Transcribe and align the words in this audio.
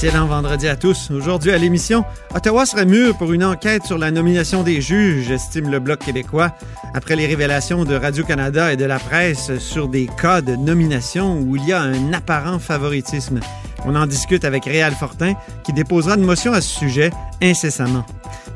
Excellent 0.00 0.26
vendredi 0.26 0.68
à 0.68 0.76
tous. 0.76 1.10
Aujourd'hui 1.10 1.50
à 1.50 1.58
l'émission, 1.58 2.04
Ottawa 2.32 2.64
serait 2.66 2.86
mûr 2.86 3.18
pour 3.18 3.32
une 3.32 3.42
enquête 3.42 3.84
sur 3.84 3.98
la 3.98 4.12
nomination 4.12 4.62
des 4.62 4.80
juges, 4.80 5.28
estime 5.28 5.72
le 5.72 5.80
Bloc 5.80 5.98
québécois, 5.98 6.52
après 6.94 7.16
les 7.16 7.26
révélations 7.26 7.84
de 7.84 7.96
Radio-Canada 7.96 8.72
et 8.72 8.76
de 8.76 8.84
la 8.84 9.00
presse 9.00 9.58
sur 9.58 9.88
des 9.88 10.08
cas 10.22 10.40
de 10.40 10.54
nomination 10.54 11.40
où 11.40 11.56
il 11.56 11.66
y 11.66 11.72
a 11.72 11.80
un 11.80 12.12
apparent 12.12 12.60
favoritisme. 12.60 13.40
On 13.86 13.96
en 13.96 14.06
discute 14.06 14.44
avec 14.44 14.66
Réal 14.66 14.92
Fortin, 14.92 15.32
qui 15.64 15.72
déposera 15.72 16.14
une 16.14 16.24
motion 16.24 16.52
à 16.52 16.60
ce 16.60 16.78
sujet 16.78 17.10
incessamment. 17.42 18.06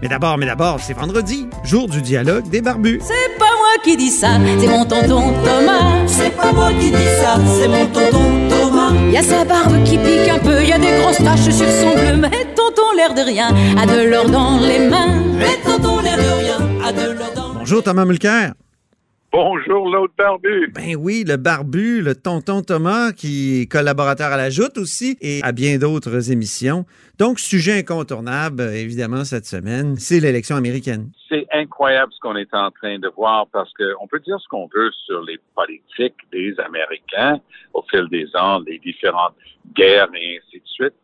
Mais 0.01 0.06
d'abord, 0.06 0.39
mais 0.39 0.47
d'abord, 0.47 0.79
c'est 0.81 0.95
vendredi, 0.95 1.48
jour 1.65 1.89
du 1.89 2.03
dialogue 2.03 2.48
des 2.51 2.61
barbus. 2.61 3.01
C'est 3.03 3.37
pas 3.37 3.47
moi 3.47 3.83
qui 3.83 3.97
dis 3.97 4.11
ça, 4.11 4.39
c'est 4.61 4.69
mon 4.69 4.84
tonton 4.84 5.33
Thomas. 5.45 6.06
C'est 6.06 6.37
pas 6.37 6.53
moi 6.53 6.70
qui 6.79 6.93
dis 6.93 7.11
ça, 7.20 7.34
c'est 7.59 7.67
mon 7.67 7.87
tonton 7.87 8.12
Thomas. 8.12 8.42
Y 9.12 9.19
a 9.19 9.23
sa 9.23 9.45
barbe 9.45 9.84
qui 9.84 9.98
pique 9.98 10.27
un 10.30 10.39
peu, 10.39 10.65
y 10.65 10.73
a 10.73 10.79
des 10.79 10.87
grosses 11.02 11.19
taches 11.19 11.55
sur 11.55 11.69
son 11.69 11.93
bleu, 11.93 12.16
mais 12.16 12.47
tonton 12.57 12.93
l'air 12.97 13.12
de 13.12 13.20
rien, 13.20 13.48
a 13.77 13.84
de 13.84 14.09
l'or 14.09 14.30
dans 14.30 14.59
les 14.59 14.89
mains. 14.89 15.23
Mais 15.37 15.59
tonton 15.62 16.01
l'air 16.01 16.16
de 16.16 16.41
rien, 16.41 16.57
a 16.83 16.93
de 16.93 17.11
l'or 17.19 17.30
dans 17.37 17.55
Bonjour 17.59 17.83
Thomas 17.83 18.06
Mulcair. 18.06 18.55
Bonjour, 19.33 19.89
l'autre 19.89 20.13
barbu. 20.19 20.71
Ben 20.75 20.95
oui, 20.95 21.25
le 21.27 21.39
barbu, 21.39 22.03
le 22.03 22.15
tonton 22.15 22.61
Thomas, 22.61 23.12
qui 23.12 23.62
est 23.62 23.67
collaborateur 23.67 24.31
à 24.31 24.37
la 24.37 24.51
Joute 24.51 24.77
aussi 24.77 25.17
et 25.23 25.41
à 25.43 25.53
bien 25.53 25.79
d'autres 25.79 26.31
émissions. 26.31 26.84
Donc, 27.19 27.41
sujet 27.41 27.79
incontournable, 27.79 28.61
évidemment, 28.61 29.25
cette 29.25 29.47
semaine, 29.47 29.97
c'est 29.97 30.21
l'élection 30.21 30.56
américaine. 30.56 31.11
C'est 31.31 31.47
incroyable 31.51 32.12
ce 32.12 32.21
qu'on 32.21 32.37
est 32.37 32.53
en 32.53 32.71
train 32.73 32.98
de 32.98 33.09
voir 33.09 33.47
parce 33.51 33.73
qu'on 33.73 34.06
peut 34.06 34.21
dire 34.21 34.39
ce 34.39 34.47
qu'on 34.48 34.69
veut 34.75 34.91
sur 35.06 35.23
les 35.23 35.39
politiques 35.56 36.21
des 36.31 36.55
Américains 36.61 37.41
au 37.73 37.83
fil 37.91 38.06
des 38.11 38.27
ans, 38.37 38.61
les 38.67 38.78
différentes 38.81 39.34
guerres 39.75 40.11
et 40.15 40.41
ainsi 40.45 40.59
de 40.59 40.67
suite. 40.67 40.95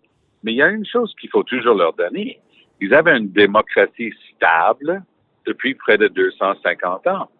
Mais 0.42 0.52
il 0.52 0.56
y 0.56 0.62
a 0.62 0.68
une 0.68 0.84
chose 0.84 1.14
qu'il 1.18 1.30
faut 1.30 1.44
toujours 1.44 1.76
leur 1.76 1.94
donner. 1.94 2.38
Ils 2.82 2.92
avaient 2.92 3.16
une 3.16 3.32
démocratie 3.32 4.12
stable 4.36 5.02
depuis 5.46 5.74
près 5.74 5.96
de 5.96 6.08
250 6.08 7.06
ans. 7.06 7.30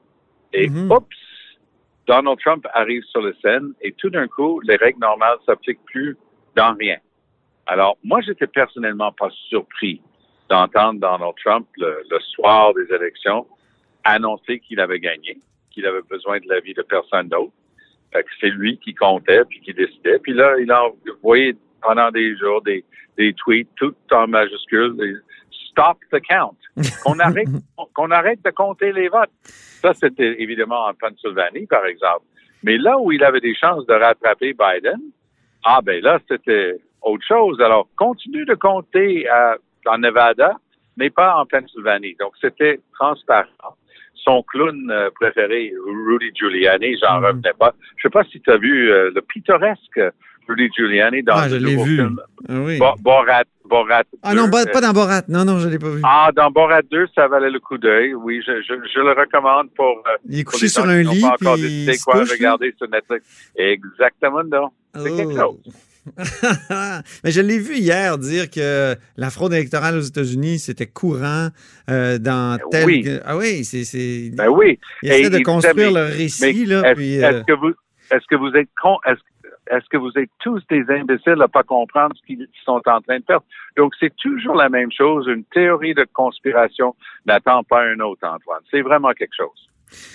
Et 0.53 0.69
Mhm. 0.69 0.91
oups, 0.91 1.17
Donald 2.07 2.39
Trump 2.39 2.67
arrive 2.73 3.03
sur 3.05 3.21
la 3.21 3.33
scène 3.43 3.75
et 3.83 3.93
tout 3.93 4.11
d'un 4.11 4.27
coup, 4.29 4.61
les 4.61 4.77
règles 4.77 5.01
normales 5.01 5.39
s'appliquent 5.45 5.85
plus 5.85 6.17
dans 6.57 6.75
rien. 6.75 6.97
Alors, 7.67 7.99
moi, 8.03 8.21
j'étais 8.23 8.47
personnellement 8.47 9.13
pas 9.13 9.29
surpris 9.49 10.01
d'entendre 10.49 11.01
Donald 11.01 11.35
Trump 11.45 11.69
le, 11.77 12.03
le 12.11 12.21
soir 12.21 12.73
des 12.75 12.95
élections 12.95 13.47
annoncer 14.05 14.61
qu'il 14.61 14.81
avait 14.81 15.01
gagné, 15.01 15.39
qu'il 15.71 15.85
avait 15.85 16.03
besoin 16.09 16.39
de 16.41 16.49
l'avis 16.49 16.73
de 16.73 16.83
personne 16.83 17.29
d'autre, 17.29 17.53
Fait 18.11 18.23
que 18.23 18.31
c'est 18.41 18.49
lui 18.49 18.79
qui 18.79 18.95
comptait 18.95 19.45
puis 19.45 19.61
qui 19.61 19.75
décidait. 19.75 20.19
Puis 20.21 20.33
là, 20.33 20.55
il 20.59 20.71
a 20.71 20.83
envoyé 21.23 21.55
pendant 21.83 22.11
des 22.11 22.35
jours 22.39 22.63
des, 22.63 22.83
des 23.19 23.35
tweets 23.35 23.69
tout 23.77 23.95
en 24.13 24.27
majuscules. 24.27 25.21
Stop 25.79 25.99
the 26.13 26.21
count. 26.21 26.57
Qu'on 27.05 27.19
arrête, 27.21 27.49
qu'on 27.95 28.11
arrête 28.11 28.41
de 28.45 28.51
compter 28.51 28.93
les 28.93 29.09
votes. 29.09 29.31
Ça, 29.45 29.95
c'était 29.95 30.35
évidemment 30.43 30.87
en 30.87 30.95
Pennsylvanie, 30.95 31.67
par 31.67 31.87
exemple. 31.87 32.25
Mais 32.65 32.79
là 32.79 32.99
où 32.99 33.13
il 33.13 33.23
avait 33.23 33.41
des 33.41 33.55
chances 33.55 33.87
de 33.87 33.95
rattraper 33.95 34.55
Biden, 34.55 35.01
ah 35.65 35.81
ben 35.83 36.03
là, 36.03 36.19
c'était 36.29 36.77
autre 37.03 37.25
chose. 37.27 37.61
Alors, 37.61 37.87
continue 37.97 38.45
de 38.45 38.55
compter 38.55 39.29
euh, 39.31 39.55
en 39.87 39.99
Nevada, 39.99 40.57
mais 40.97 41.11
pas 41.11 41.37
en 41.37 41.47
Pennsylvanie. 41.47 42.17
Donc, 42.19 42.33
c'était 42.41 42.81
transparent. 42.95 43.77
Son 44.15 44.43
clown 44.43 44.91
euh, 44.91 45.11
préféré, 45.15 45.73
Rudy 45.87 46.31
Giuliani, 46.35 46.97
j'en 47.01 47.21
Mhm. 47.21 47.25
revenais 47.27 47.53
pas. 47.59 47.73
Je 47.97 48.03
sais 48.03 48.11
pas 48.11 48.25
si 48.25 48.41
tu 48.41 48.51
as 48.51 48.57
vu 48.57 48.91
euh, 48.91 49.11
le 49.15 49.21
pittoresque 49.23 50.01
Rudy 50.49 50.69
Giuliani 50.75 51.23
dans 51.23 51.35
ah, 51.37 51.49
je 51.49 51.57
le 51.57 51.67
l'ai 51.67 51.73
nouveau 51.75 51.85
vu. 51.85 51.97
film 51.97 52.21
Ah 52.49 52.53
oui. 52.61 52.79
Bo- 52.79 52.95
Borat. 53.01 53.45
Borat 53.65 54.03
ah 54.23 54.33
non, 54.35 54.45
2. 54.47 54.51
ba- 54.51 54.65
pas 54.67 54.81
dans 54.81 54.93
Borat. 54.95 55.23
Non, 55.29 55.45
non, 55.45 55.59
je 55.59 55.69
l'ai 55.69 55.79
pas 55.79 55.91
vu. 55.91 56.01
Ah, 56.03 56.31
dans 56.35 56.51
Borat 56.51 56.81
2, 56.91 57.07
ça 57.15 57.29
valait 57.29 57.51
le 57.51 57.61
coup 57.61 57.77
d'œil. 57.77 58.15
Oui, 58.15 58.41
je, 58.47 58.53
je, 58.63 58.75
je 58.95 58.99
le 59.01 59.11
recommande 59.13 59.69
pour. 59.77 60.03
euh, 60.07 60.17
il 60.27 60.39
est 60.39 60.45
couché 60.45 60.63
les 60.67 60.69
sur 60.71 60.85
un 60.89 61.03
lit, 61.03 61.21
pas 61.21 61.35
encore 61.35 61.55
puis 61.55 61.63
décidé 61.65 61.93
il 61.93 62.01
quoi 62.01 62.21
couche, 62.21 62.31
regarder 62.33 62.75
sur 62.79 62.89
Netflix. 62.89 63.27
Exactement, 63.57 64.43
non. 64.51 64.71
C'est 64.97 65.15
quelque 65.15 65.33
Oh. 65.45 65.59
chose. 65.65 65.75
Mais 67.25 67.31
je 67.31 67.41
l'ai 67.43 67.59
vu 67.59 67.75
hier 67.77 68.17
dire 68.17 68.49
que 68.51 68.95
la 69.19 69.29
fraude 69.29 69.53
électorale 69.53 69.97
aux 69.99 70.01
États-Unis, 70.03 70.59
c'était 70.59 70.87
courant 70.87 71.49
euh, 71.91 72.17
dans 72.19 72.57
Ben 72.57 72.71
tel... 72.71 72.85
oui. 72.87 73.03
que- 73.03 73.21
Ah 73.27 73.37
oui, 73.37 73.65
c'est... 73.65 74.31
Ben 74.35 74.49
oui. 74.49 74.79
Ils 75.03 75.11
essaient 75.11 75.23
Et 75.25 75.31
de 75.31 75.39
il 75.39 75.43
construire 75.43 75.93
Mais 75.93 76.01
récit, 76.01 76.45
est-ce 76.45 77.25
euh, 77.25 77.43
que 77.45 77.53
vous 77.53 77.73
est-ce 78.11 78.25
que 78.31 78.37
vous 78.37 78.51
êtes 78.57 78.71
con 78.81 78.97
est-ce 79.07 79.19
est-ce 79.71 79.87
que 79.91 79.97
vous 79.97 80.13
êtes 80.17 80.31
tous 80.41 80.63
des 80.71 80.85
imbéciles 80.89 81.41
à 81.43 81.49
pas 81.49 81.63
comprendre 81.63 82.15
ce 82.21 82.27
qu'ils 82.27 82.47
sont 82.65 82.81
en 82.87 83.01
train 83.01 83.19
de 83.19 83.25
faire? 83.27 83.41
Donc, 83.77 83.95
c'est 84.01 84.15
toujours 84.17 84.55
la 84.57 84.69
même 84.69 84.91
chose. 84.93 85.27
Une 85.29 85.45
théorie 85.45 85.95
de 85.95 86.07
conspiration 86.13 86.95
n'attend 87.27 87.63
pas 87.65 87.83
un 87.85 88.01
autre, 88.01 88.27
Antoine. 88.27 88.61
C'est 88.71 88.83
vraiment 88.83 89.13
quelque 89.13 89.35
chose. 89.37 89.69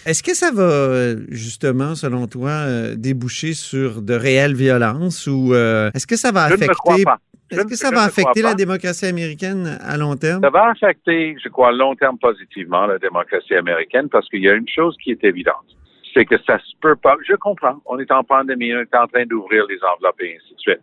Est-ce 0.06 0.22
que 0.22 0.36
ça 0.36 0.52
va, 0.52 1.16
justement, 1.30 1.96
selon 1.96 2.28
toi, 2.28 2.50
euh, 2.52 2.96
déboucher 2.96 3.53
sur 3.53 4.02
de 4.02 4.13
réelles 4.13 4.53
violences 4.53 5.25
ou 5.28 5.53
euh, 5.53 5.90
est-ce 5.96 6.06
que 6.06 6.16
ça 6.16 6.31
va 6.31 6.50
Je 6.50 6.56
ne 6.56 6.59
le 6.62 6.68
crois 6.75 6.94
affecter... 6.94 7.06
pas. 7.06 7.18
Je 7.52 7.58
Est-ce 7.58 7.66
ne- 7.66 7.69
que 7.69 7.75
ça 7.75 7.90
je 7.90 7.96
va 7.96 8.06
ne 8.06 8.09
crois 8.09 8.24
affecter 8.24 8.42
la 8.42 8.53
démocratie 8.56 9.06
américaine 9.06 9.78
à 9.81 9.97
long 9.97 10.16
terme? 10.16 10.42
Ça 10.44 10.50
va 10.50 10.69
affecter, 10.69 11.36
je 11.44 11.50
crois, 11.50 11.69
à 11.69 11.72
long 11.72 11.96
terme 11.96 12.18
positivement 12.19 12.86
la 12.86 13.00
démocratie 13.00 13.56
américaine 13.56 14.09
parce 14.09 14.28
qu'il 14.30 14.42
y 14.42 14.50
a 14.50 14.53
une 14.53 14.68
chose 14.68 14.96
qui 15.03 15.12
est 15.12 15.24
évidente. 15.24 15.66
C'est 16.13 16.25
que 16.25 16.38
ça 16.46 16.59
se 16.59 16.74
peut 16.81 16.96
pas. 16.96 17.16
Je 17.28 17.35
comprends. 17.35 17.81
On 17.85 17.97
est 18.00 18.12
en 18.12 18.24
pandémie, 18.24 18.74
on 18.74 18.81
est 18.81 18.96
en 18.96 19.07
train 19.07 19.25
d'ouvrir 19.25 19.66
les 19.68 19.79
enveloppes 19.84 20.22
et 20.22 20.35
ainsi 20.35 20.53
de 20.53 20.59
suite. 20.59 20.81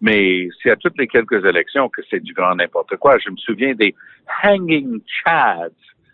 Mais 0.00 0.48
c'est 0.62 0.70
à 0.70 0.76
toutes 0.76 0.98
les 0.98 1.06
quelques 1.06 1.44
élections 1.44 1.88
que 1.88 2.02
c'est 2.10 2.20
du 2.20 2.34
grand 2.34 2.54
n'importe 2.54 2.96
quoi. 2.96 3.18
Je 3.18 3.30
me 3.30 3.36
souviens 3.36 3.74
des 3.74 3.94
Hanging 4.42 5.00
Chads 5.06 5.70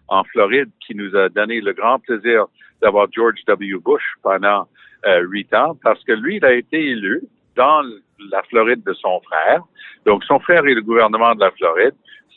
en 0.08 0.22
Floride 0.24 0.70
qui 0.86 0.94
nous 0.94 1.16
a 1.16 1.28
donné 1.28 1.60
le 1.60 1.72
grand 1.72 1.98
plaisir 1.98 2.46
d'avoir 2.80 3.08
George 3.10 3.40
W. 3.46 3.78
Bush 3.78 4.02
pendant 4.22 4.68
euh, 5.06 5.20
huit 5.22 5.52
ans 5.54 5.76
parce 5.82 6.02
que 6.04 6.12
lui, 6.12 6.36
il 6.36 6.44
a 6.44 6.52
été 6.52 6.78
élu 6.78 7.22
dans 7.56 7.82
la 8.30 8.42
Floride 8.44 8.82
de 8.84 8.92
son 8.94 9.20
frère. 9.20 9.62
Donc, 10.06 10.22
son 10.24 10.38
frère 10.38 10.64
est 10.66 10.74
le 10.74 10.82
gouvernement 10.82 11.34
de 11.34 11.40
la 11.40 11.50
Floride. 11.52 11.94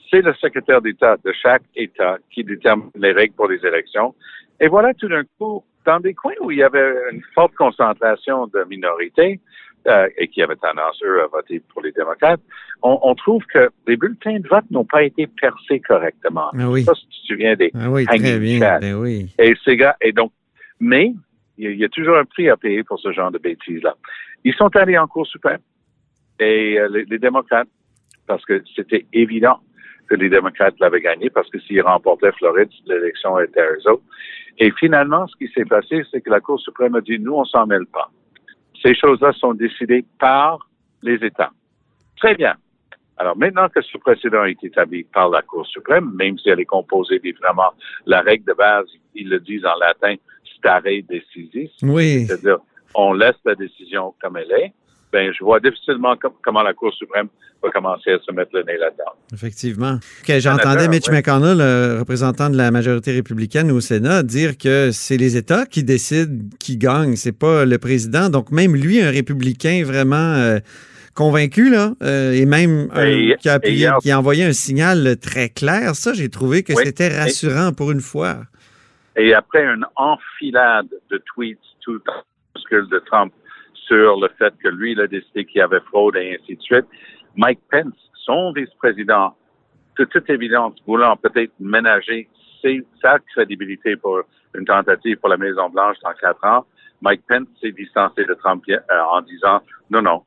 C'est 0.09 0.21
le 0.21 0.33
secrétaire 0.35 0.81
d'État 0.81 1.17
de 1.23 1.31
chaque 1.31 1.63
État 1.75 2.17
qui 2.31 2.43
détermine 2.43 2.89
les 2.95 3.11
règles 3.11 3.33
pour 3.35 3.47
les 3.47 3.63
élections. 3.65 4.15
Et 4.59 4.67
voilà, 4.67 4.93
tout 4.93 5.07
d'un 5.07 5.23
coup, 5.37 5.63
dans 5.85 5.99
des 5.99 6.13
coins 6.13 6.33
où 6.41 6.51
il 6.51 6.57
y 6.57 6.63
avait 6.63 6.93
une 7.11 7.21
forte 7.33 7.53
concentration 7.55 8.47
de 8.47 8.63
minorités 8.69 9.39
euh, 9.87 10.07
et 10.17 10.27
qui 10.27 10.41
avaient 10.41 10.55
tendance, 10.55 10.99
eux, 11.03 11.21
à 11.21 11.27
voter 11.27 11.61
pour 11.71 11.81
les 11.83 11.91
démocrates, 11.91 12.41
on, 12.81 12.99
on 13.03 13.13
trouve 13.15 13.43
que 13.53 13.69
les 13.87 13.95
bulletins 13.97 14.39
de 14.39 14.47
vote 14.47 14.65
n'ont 14.71 14.85
pas 14.85 15.03
été 15.03 15.27
percés 15.27 15.79
correctement. 15.79 16.49
Ah 16.57 16.69
oui. 16.69 16.83
Ça, 16.83 16.93
si 16.95 17.07
tu 17.07 17.21
te 17.21 17.27
souviens 17.27 17.55
des 17.55 17.71
Ah 17.75 17.89
oui, 17.89 18.05
très 18.05 18.39
bien. 18.39 18.79
Ben 18.81 18.95
oui. 18.95 19.27
et 19.39 19.53
ces 19.63 19.77
gars, 19.77 19.95
et 20.01 20.11
donc, 20.11 20.31
mais 20.79 21.13
il 21.57 21.65
y, 21.65 21.67
a- 21.67 21.71
il 21.71 21.77
y 21.79 21.85
a 21.85 21.89
toujours 21.89 22.17
un 22.17 22.25
prix 22.25 22.49
à 22.49 22.57
payer 22.57 22.83
pour 22.83 22.99
ce 22.99 23.11
genre 23.11 23.31
de 23.31 23.37
bêtises-là. 23.37 23.95
Ils 24.43 24.53
sont 24.55 24.75
allés 24.75 24.97
en 24.97 25.07
Cour 25.07 25.25
suprême 25.27 25.59
et 26.39 26.77
euh, 26.79 26.87
les, 26.91 27.05
les 27.05 27.17
démocrates, 27.19 27.67
parce 28.27 28.43
que 28.43 28.61
c'était 28.75 29.05
évident 29.13 29.59
que 30.09 30.15
les 30.15 30.29
démocrates 30.29 30.75
l'avaient 30.79 31.01
gagné, 31.01 31.29
parce 31.29 31.49
que 31.49 31.59
s'ils 31.59 31.81
remportaient 31.81 32.31
Floride, 32.33 32.69
l'élection 32.85 33.39
était 33.39 33.61
à 33.61 33.71
eux 33.71 33.89
autres. 33.91 34.03
Et 34.57 34.71
finalement, 34.79 35.27
ce 35.27 35.35
qui 35.35 35.51
s'est 35.53 35.65
passé, 35.65 36.03
c'est 36.11 36.21
que 36.21 36.29
la 36.29 36.39
Cour 36.39 36.59
suprême 36.59 36.95
a 36.95 37.01
dit, 37.01 37.19
nous, 37.19 37.33
on 37.33 37.45
s'en 37.45 37.65
mêle 37.65 37.85
pas. 37.87 38.09
Ces 38.81 38.95
choses-là 38.95 39.33
sont 39.33 39.53
décidées 39.53 40.05
par 40.19 40.69
les 41.01 41.15
États. 41.15 41.51
Très 42.17 42.35
bien. 42.35 42.55
Alors 43.17 43.37
maintenant 43.37 43.69
que 43.69 43.81
ce 43.81 43.97
précédent 43.97 44.43
est 44.43 44.61
établi 44.63 45.03
par 45.03 45.29
la 45.29 45.41
Cour 45.41 45.65
suprême, 45.67 46.11
même 46.15 46.37
si 46.37 46.49
elle 46.49 46.59
est 46.59 46.65
composée 46.65 47.15
évidemment, 47.23 47.71
la 48.05 48.21
règle 48.21 48.45
de 48.45 48.53
base, 48.53 48.87
ils 49.13 49.29
le 49.29 49.39
disent 49.39 49.65
en 49.65 49.77
latin, 49.79 50.15
stare 50.57 50.81
decisis, 50.83 51.71
Oui. 51.81 52.25
c'est-à-dire 52.25 52.57
on 52.93 53.13
laisse 53.13 53.37
la 53.45 53.55
décision 53.55 54.13
comme 54.21 54.37
elle 54.37 54.51
est, 54.51 54.73
ben 55.15 55.31
je 55.37 55.43
vois 55.43 55.59
difficilement 55.59 56.15
com- 56.17 56.33
comment 56.43 56.61
la 56.69 56.73
Cour 56.73 56.93
suprême 56.93 57.27
va 57.63 57.69
commencer 57.71 58.11
à 58.11 58.19
se 58.19 58.31
mettre 58.37 58.51
le 58.53 58.63
nez 58.63 58.77
là-dedans. 58.77 59.13
Effectivement. 59.33 59.95
Que 60.27 60.39
J'entendais 60.39 60.87
Mitch 60.89 61.07
ouais. 61.07 61.15
McConnell, 61.15 61.57
le 61.57 61.99
représentant 61.99 62.49
de 62.49 62.57
la 62.57 62.69
majorité 62.71 63.11
républicaine 63.13 63.71
au 63.71 63.79
Sénat, 63.79 64.23
dire 64.23 64.57
que 64.57 64.91
c'est 64.91 65.17
les 65.17 65.37
États 65.37 65.65
qui 65.65 65.83
décident 65.83 66.37
qui 66.59 66.77
gagne, 66.77 67.15
c'est 67.15 67.37
pas 67.45 67.65
le 67.65 67.77
président. 67.77 68.29
Donc 68.29 68.51
même 68.51 68.75
lui, 68.75 69.01
un 69.01 69.09
républicain 69.11 69.83
vraiment 69.85 70.33
euh, 70.35 70.59
convaincu 71.13 71.69
là, 71.69 71.93
euh, 72.03 72.33
et 72.33 72.45
même 72.45 72.89
un- 72.93 73.05
Et- 73.05 73.35
qui, 73.39 73.47
a 73.49 73.53
et 73.53 73.55
appuyé- 73.57 73.77
hier- 73.77 73.97
qui 74.01 74.11
a 74.11 74.19
envoyé 74.19 74.43
un 74.43 74.53
signal 74.53 75.17
très 75.29 75.47
clair. 75.49 75.95
Ça, 75.95 76.13
j'ai 76.13 76.29
trouvé 76.29 76.61
que 76.63 76.73
Oui. 76.73 76.83
c'était 76.85 77.07
rassurant 77.21 77.71
pour 77.71 77.91
une 77.91 78.01
fois. 78.01 78.35
Et 79.17 79.33
après 79.33 79.63
une 79.63 79.85
enfilade 79.95 80.87
de 81.11 81.17
tweets 81.33 81.57
tout 81.83 81.93
le 81.93 81.99
temps 81.99 82.23
de 82.91 82.99
Trump 83.05 83.31
sur 83.87 84.19
le 84.19 84.29
fait 84.37 84.53
que 84.63 84.69
lui, 84.69 84.93
il 84.93 85.01
a 85.01 85.07
décidé 85.07 85.45
qu'il 85.45 85.59
y 85.59 85.61
avait 85.61 85.79
fraude 85.81 86.15
et 86.15 86.37
ainsi 86.39 86.55
de 86.55 86.61
suite. 86.61 86.85
Mike 87.35 87.59
Pence, 87.71 87.93
son 88.13 88.51
vice-président, 88.51 89.35
de 89.97 90.05
toute 90.05 90.29
évidence, 90.29 90.73
voulant 90.85 91.15
peut-être 91.17 91.53
ménager 91.59 92.27
sa 93.01 93.19
crédibilité 93.19 93.95
pour 93.95 94.21
une 94.55 94.65
tentative 94.65 95.17
pour 95.17 95.29
la 95.29 95.37
Maison-Blanche 95.37 95.97
dans 96.03 96.13
quatre 96.13 96.43
ans, 96.43 96.65
Mike 97.01 97.23
Pence 97.27 97.47
s'est 97.61 97.71
distancé 97.71 98.25
de 98.25 98.33
Trump 98.35 98.63
euh, 98.69 98.79
en 99.11 99.21
disant 99.21 99.61
non, 99.89 100.01
non, 100.01 100.23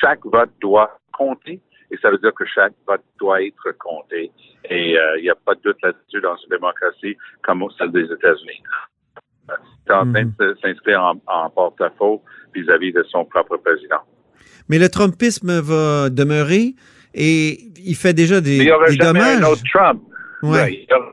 chaque 0.00 0.24
vote 0.24 0.50
doit 0.60 0.98
compter 1.12 1.60
et 1.90 1.96
ça 1.98 2.10
veut 2.10 2.18
dire 2.18 2.32
que 2.32 2.46
chaque 2.46 2.72
vote 2.86 3.02
doit 3.18 3.42
être 3.42 3.72
compté. 3.78 4.30
Et 4.70 4.98
euh, 4.98 5.18
il 5.18 5.24
n'y 5.24 5.30
a 5.30 5.34
pas 5.34 5.54
de 5.54 5.60
doute 5.60 5.76
là-dessus 5.82 6.20
dans 6.20 6.36
une 6.36 6.48
démocratie 6.50 7.16
comme 7.42 7.64
celle 7.76 7.92
des 7.92 8.10
États-Unis. 8.10 8.62
C'est 9.86 9.92
en 9.92 10.12
train 10.12 10.24
de 10.24 10.46
mhm. 10.46 10.54
s'inscrire 10.62 11.14
en, 11.26 11.50
porte-à-faux 11.50 12.22
vis-à-vis 12.54 12.92
de 12.92 13.02
son 13.04 13.24
propre 13.24 13.56
président. 13.56 14.00
Mais 14.68 14.78
le 14.78 14.88
Trumpisme 14.88 15.60
va 15.60 16.08
demeurer 16.08 16.74
et 17.14 17.58
il 17.84 17.96
fait 17.96 18.14
déjà 18.14 18.40
des, 18.40 18.58
il 18.58 18.64
y 18.64 18.72
aura 18.72 18.86
des 18.86 18.94
jamais 18.94 19.18
dommages. 19.18 19.42
Un 19.42 19.46
autre 19.46 19.62
Trump. 19.72 20.02
Ouais. 20.42 20.72
il 20.72 20.86
y 20.88 20.94
aura 20.94 21.12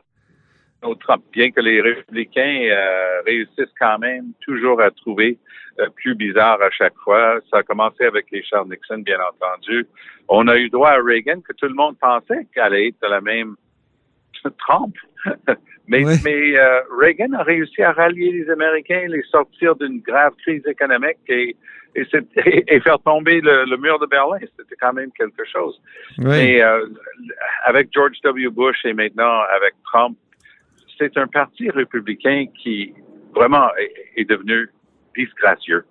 un 0.82 0.88
autre 0.88 1.00
Trump. 1.00 1.24
Bien 1.32 1.50
que 1.50 1.60
les 1.60 1.80
républicains 1.80 2.68
euh, 2.70 3.20
réussissent 3.26 3.74
quand 3.78 3.98
même 3.98 4.32
toujours 4.40 4.80
à 4.80 4.90
trouver 4.90 5.38
euh, 5.78 5.88
plus 5.96 6.14
bizarre 6.14 6.60
à 6.62 6.70
chaque 6.70 6.96
fois. 7.04 7.38
Ça 7.50 7.58
a 7.58 7.62
commencé 7.62 8.04
avec 8.04 8.26
les 8.30 8.42
Charles 8.42 8.68
Nixon, 8.68 8.98
bien 8.98 9.18
entendu. 9.32 9.86
On 10.28 10.46
a 10.48 10.56
eu 10.56 10.68
droit 10.68 10.90
à 10.90 11.02
Reagan, 11.02 11.40
que 11.40 11.52
tout 11.52 11.66
le 11.66 11.74
monde 11.74 11.96
pensait 11.98 12.46
qu'elle 12.54 12.64
allait 12.64 12.88
être 12.88 13.02
de 13.02 13.08
la 13.08 13.20
même 13.20 13.56
trempe. 14.58 14.96
mais 15.88 16.04
mais 16.24 16.58
euh, 16.58 16.80
Reagan 16.98 17.32
a 17.32 17.42
réussi 17.42 17.82
à 17.82 17.92
rallier 17.92 18.32
les 18.32 18.50
Américains, 18.50 19.04
les 19.08 19.22
sortir 19.30 19.76
d'une 19.76 20.00
grave 20.00 20.34
crise 20.42 20.66
économique 20.66 21.18
et, 21.28 21.56
et, 21.94 22.04
et 22.68 22.80
faire 22.80 22.98
tomber 23.00 23.40
le, 23.40 23.76
mur 23.76 23.98
de 23.98 24.06
Berlin. 24.06 24.38
C'était 24.58 24.76
quand 24.80 24.92
même 24.92 25.10
quelque 25.12 25.44
chose. 25.44 25.80
Mais 26.18 26.62
euh, 26.62 26.86
avec 27.64 27.88
George 27.92 28.16
W. 28.22 28.48
Bush 28.50 28.84
et 28.84 28.92
maintenant 28.92 29.40
avec 29.56 29.74
Trump, 29.84 30.16
c'est 30.98 31.16
un 31.16 31.26
parti 31.26 31.70
républicain 31.70 32.46
qui 32.62 32.94
vraiment 33.34 33.68
est 34.16 34.28
devenu 34.28 34.68
disgracieux. 35.16 35.84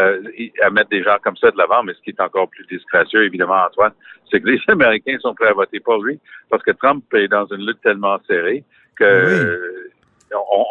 Euh, 0.00 0.22
à 0.60 0.70
mettre 0.70 0.90
des 0.90 1.04
gens 1.04 1.18
comme 1.22 1.36
ça 1.36 1.52
de 1.52 1.56
l'avant, 1.56 1.84
mais 1.84 1.94
ce 1.94 2.00
qui 2.00 2.10
est 2.10 2.20
encore 2.20 2.48
plus 2.48 2.66
disgracieux, 2.66 3.22
évidemment, 3.24 3.64
Antoine, 3.64 3.92
c'est 4.28 4.40
que 4.40 4.48
les 4.48 4.60
Américains 4.68 5.16
sont 5.20 5.34
prêts 5.34 5.48
à 5.48 5.52
voter 5.52 5.78
pour 5.78 6.02
lui 6.02 6.18
parce 6.50 6.64
que 6.64 6.72
Trump 6.72 7.04
est 7.14 7.28
dans 7.28 7.46
une 7.46 7.64
lutte 7.64 7.80
tellement 7.80 8.18
serrée 8.26 8.64
que 8.96 9.90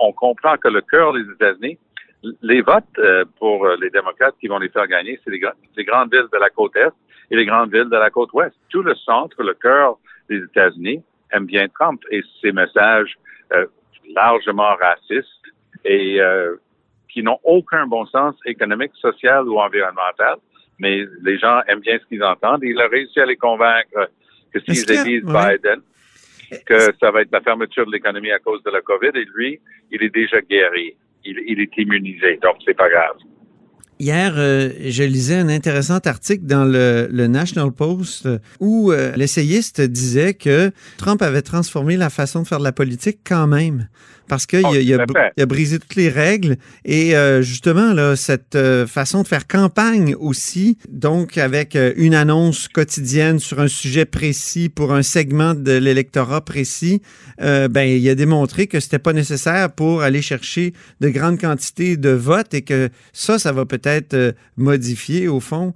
on, 0.02 0.12
comprend 0.12 0.58
que 0.58 0.68
le 0.68 0.82
cœur 0.82 1.14
des 1.14 1.22
États-Unis, 1.22 1.78
les 2.42 2.62
votes 2.62 2.84
euh, 3.00 3.24
pour 3.40 3.66
les 3.80 3.90
démocrates 3.90 4.36
qui 4.42 4.48
vont 4.48 4.60
les 4.60 4.68
faire 4.68 4.88
gagner, 4.88 5.18
c'est 5.24 5.32
les, 5.32 5.40
grandes 5.40 6.12
villes 6.12 6.28
de 6.34 6.40
la 6.40 6.50
côte 6.50 6.76
est 6.76 6.92
et 7.32 7.38
les 7.38 7.46
grandes 7.46 7.72
villes 7.72 7.90
de 7.90 7.98
la 7.98 8.10
côte 8.10 8.34
ouest. 8.34 8.54
Tout 8.70 8.84
le 8.84 8.96
centre, 8.96 9.42
le 9.42 9.54
cœur 9.54 9.98
des 10.30 10.40
États-Unis 10.40 11.02
aime 11.32 11.46
bien 11.46 11.68
Trump 11.70 12.02
et 12.12 12.22
ses 12.42 12.52
messages 12.52 13.18
euh, 13.54 13.68
largement 14.14 14.76
racistes 14.76 15.30
et 15.86 16.20
euh, 16.22 16.56
qui 17.14 17.22
n'ont 17.22 17.40
aucun 17.44 17.86
bon 17.86 18.06
sens 18.08 18.36
économique, 18.46 18.92
social 19.00 19.48
ou 19.48 19.60
environnemental, 19.60 20.38
mais 20.80 21.06
les 21.22 21.38
gens 21.38 21.62
aiment 21.68 21.82
bien 21.82 22.00
ce 22.00 22.06
qu'ils 22.08 22.24
entendent. 22.24 22.64
Il 22.64 22.80
a 22.82 22.88
réussi 22.88 23.20
à 23.20 23.26
les 23.26 23.38
convaincre 23.38 24.10
que 24.52 24.60
s'ils 24.62 24.92
élisent 24.92 25.24
Biden, 25.24 25.82
que 26.66 26.92
ça 27.00 27.12
va 27.12 27.22
être 27.22 27.32
la 27.32 27.42
fermeture 27.42 27.86
de 27.86 27.92
l'économie 27.92 28.32
à 28.32 28.40
cause 28.40 28.64
de 28.64 28.72
la 28.72 28.82
COVID, 28.82 29.12
et 29.14 29.26
lui, 29.36 29.60
il 29.92 30.04
est 30.04 30.14
déjà 30.14 30.42
guéri. 30.42 30.96
Il, 31.24 31.40
il 31.48 31.62
est 31.62 31.78
immunisé, 31.78 32.38
donc 32.42 32.58
c'est 32.66 32.76
pas 32.76 32.90
grave. 32.90 33.16
Hier, 34.00 34.34
euh, 34.36 34.70
je 34.82 35.04
lisais 35.04 35.36
un 35.36 35.50
intéressant 35.50 36.00
article 36.00 36.46
dans 36.46 36.66
le, 36.66 37.08
National 37.28 37.72
Post 37.72 38.28
où 38.60 38.92
euh, 38.92 39.14
l'essayiste 39.16 39.80
disait 39.82 40.34
que 40.34 40.72
Trump 40.98 41.22
avait 41.22 41.42
transformé 41.42 41.96
la 41.96 42.10
façon 42.10 42.42
de 42.42 42.48
faire 42.48 42.60
de 42.60 42.64
la 42.64 42.74
politique 42.74 43.20
quand 43.26 43.48
même 43.48 43.88
parce 44.28 44.46
qu'il 44.46 44.64
oh, 44.64 44.74
a, 44.74 45.42
a, 45.42 45.46
brisé 45.46 45.80
toutes 45.80 45.96
les 45.96 46.10
règles. 46.10 46.58
Et 46.86 47.16
euh, 47.16 47.42
justement, 47.42 47.94
là, 47.94 48.16
cette 48.16 48.56
euh, 48.56 48.88
façon 48.88 49.24
de 49.24 49.28
faire 49.28 49.48
campagne 49.48 50.16
aussi, 50.16 50.78
donc 50.90 51.38
avec 51.38 51.76
euh, 51.76 51.94
une 51.98 52.16
annonce 52.16 52.68
quotidienne 52.68 53.40
sur 53.40 53.60
un 53.60 53.68
sujet 53.68 54.06
précis 54.06 54.70
pour 54.70 54.94
un 54.94 55.02
segment 55.02 55.54
de 55.54 55.74
l'électorat 55.74 56.42
précis, 56.42 57.02
ben, 57.40 57.84
il 57.84 58.08
a 58.10 58.16
démontré 58.16 58.68
que 58.68 58.80
c'était 58.80 59.00
pas 59.00 59.12
nécessaire 59.12 59.72
pour 59.72 60.02
aller 60.02 60.22
chercher 60.22 60.74
de 61.02 61.10
grandes 61.10 61.40
quantités 61.40 61.98
de 61.98 62.10
votes 62.10 62.54
et 62.54 62.62
que 62.62 62.90
ça, 63.12 63.38
ça 63.38 63.52
va 63.52 63.66
peut-être 63.66 64.34
modifier, 64.56 65.28
au 65.28 65.40
fond, 65.40 65.74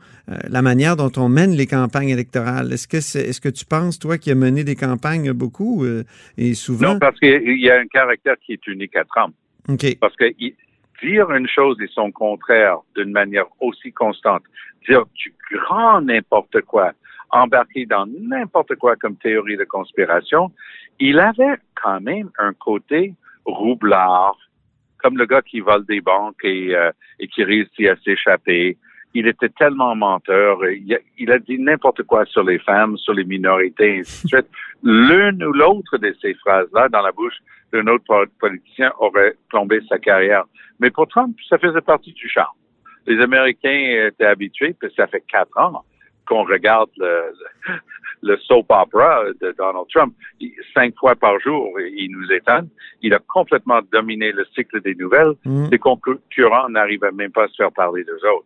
la 0.48 0.62
manière 0.62 0.96
dont 0.96 1.12
on 1.18 1.30
mène 1.30 1.52
les 1.52 1.66
campagnes 1.66 2.10
électorales. 2.10 2.72
Est-ce 2.72 2.88
que, 2.88 3.02
c'est, 3.02 3.22
est-ce 3.22 3.42
que 3.42 3.50
tu 3.50 3.66
penses, 3.66 4.00
toi, 4.00 4.18
qui 4.18 4.32
as 4.32 4.36
mené 4.36 4.64
des 4.64 4.76
campagnes 4.76 5.34
beaucoup 5.34 5.86
et 6.38 6.54
souvent? 6.54 6.94
Non, 6.94 7.00
parce 7.00 7.20
qu'il 7.20 7.60
y 7.60 7.70
a 7.70 7.80
un 7.80 7.88
caractère 7.88 8.37
qui 8.46 8.54
est 8.54 8.68
unique 8.68 8.96
à 8.96 9.04
Trump. 9.04 9.36
Parce 10.00 10.16
que 10.16 10.26
dire 11.02 11.32
une 11.32 11.48
chose 11.48 11.78
et 11.82 11.88
son 11.88 12.12
contraire 12.12 12.78
d'une 12.96 13.12
manière 13.12 13.46
aussi 13.60 13.92
constante, 13.92 14.44
dire 14.88 15.04
du 15.16 15.34
grand 15.52 16.02
n'importe 16.02 16.62
quoi, 16.62 16.94
embarquer 17.30 17.86
dans 17.86 18.06
n'importe 18.06 18.76
quoi 18.76 18.96
comme 18.96 19.16
théorie 19.18 19.58
de 19.58 19.66
conspiration, 19.66 20.52
il 21.00 21.20
avait 21.20 21.58
quand 21.76 22.02
même 22.02 22.30
un 22.40 22.54
côté 22.54 23.14
roublard, 23.46 24.38
comme 24.98 25.18
le 25.18 25.26
gars 25.26 25.42
qui 25.42 25.60
vole 25.60 25.86
des 25.86 26.02
banques 26.02 26.44
et, 26.44 26.76
euh, 26.76 26.92
et 27.20 27.28
qui 27.28 27.44
réussit 27.44 27.88
à 27.88 27.96
s'échapper. 27.98 28.78
Il 29.14 29.28
était 29.28 29.50
tellement 29.50 29.96
menteur. 29.96 30.66
Il 30.70 31.00
il 31.18 31.32
a 31.32 31.40
dit 31.40 31.58
n'importe 31.58 32.04
quoi 32.04 32.26
sur 32.26 32.44
les 32.44 32.60
femmes, 32.60 32.98
sur 32.98 33.14
les 33.14 33.24
minorités, 33.24 33.98
et 33.98 34.00
ainsi 34.00 34.24
de 34.24 34.30
suite. 34.30 34.50
L'une 34.84 35.44
ou 35.44 35.54
l'autre 35.54 35.98
de 35.98 36.16
ces 36.22 36.34
phrases-là 36.36 36.90
dans 36.90 37.02
la 37.02 37.12
bouche 37.12 37.38
d'un 37.74 37.88
autre 37.88 38.26
politicien 38.40 38.92
aurait 39.00 39.36
plombé 39.50 39.80
sa 39.90 39.98
carrière. 40.00 40.46
Mais 40.80 40.90
pour 40.90 41.08
Trump, 41.08 41.36
ça 41.50 41.58
faisait 41.58 41.82
partie 41.82 42.14
du 42.14 42.30
charme. 42.30 42.56
Les 43.06 43.22
Américains 43.22 44.08
étaient 44.08 44.26
habitués, 44.26 44.76
puis 44.80 44.92
ça 44.96 45.08
fait 45.08 45.24
quatre 45.28 45.58
ans 45.58 45.84
qu'on 46.28 46.44
regarde 46.44 46.90
le, 46.98 47.34
le, 48.22 48.38
soap 48.40 48.66
opera 48.70 49.24
de 49.42 49.56
Donald 49.58 49.86
Trump. 49.94 50.14
Cinq 50.74 50.94
fois 51.00 51.16
par 51.16 51.40
jour, 51.40 51.80
il 51.80 52.12
nous 52.12 52.30
étonne. 52.32 52.68
Il 53.02 53.14
a 53.14 53.20
complètement 53.20 53.80
dominé 53.94 54.34
le 54.34 54.46
cycle 54.54 54.82
des 54.82 54.94
nouvelles. 54.96 55.34
Mm. 55.46 55.68
Les 55.72 55.80
concurrents 55.80 56.70
n'arrivaient 56.70 57.14
même 57.14 57.32
pas 57.32 57.46
à 57.46 57.48
se 57.48 57.56
faire 57.56 57.72
parler 57.72 58.04
d'eux 58.04 58.20
autres. 58.36 58.46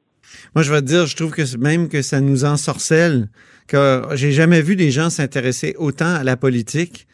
Moi, 0.54 0.64
je 0.64 0.72
vais 0.72 0.82
te 0.82 0.86
dire, 0.86 1.08
je 1.08 1.16
trouve 1.16 1.32
que 1.32 1.58
même 1.58 1.90
que 1.90 2.04
ça 2.04 2.22
nous 2.22 2.46
ensorcelle, 2.46 3.30
que 3.68 4.04
j'ai 4.14 4.32
jamais 4.32 4.62
vu 4.62 4.76
des 4.76 4.92
gens 4.92 5.10
s'intéresser 5.10 5.76
autant 5.80 6.14
à 6.14 6.24
la 6.24 6.38
politique 6.38 7.08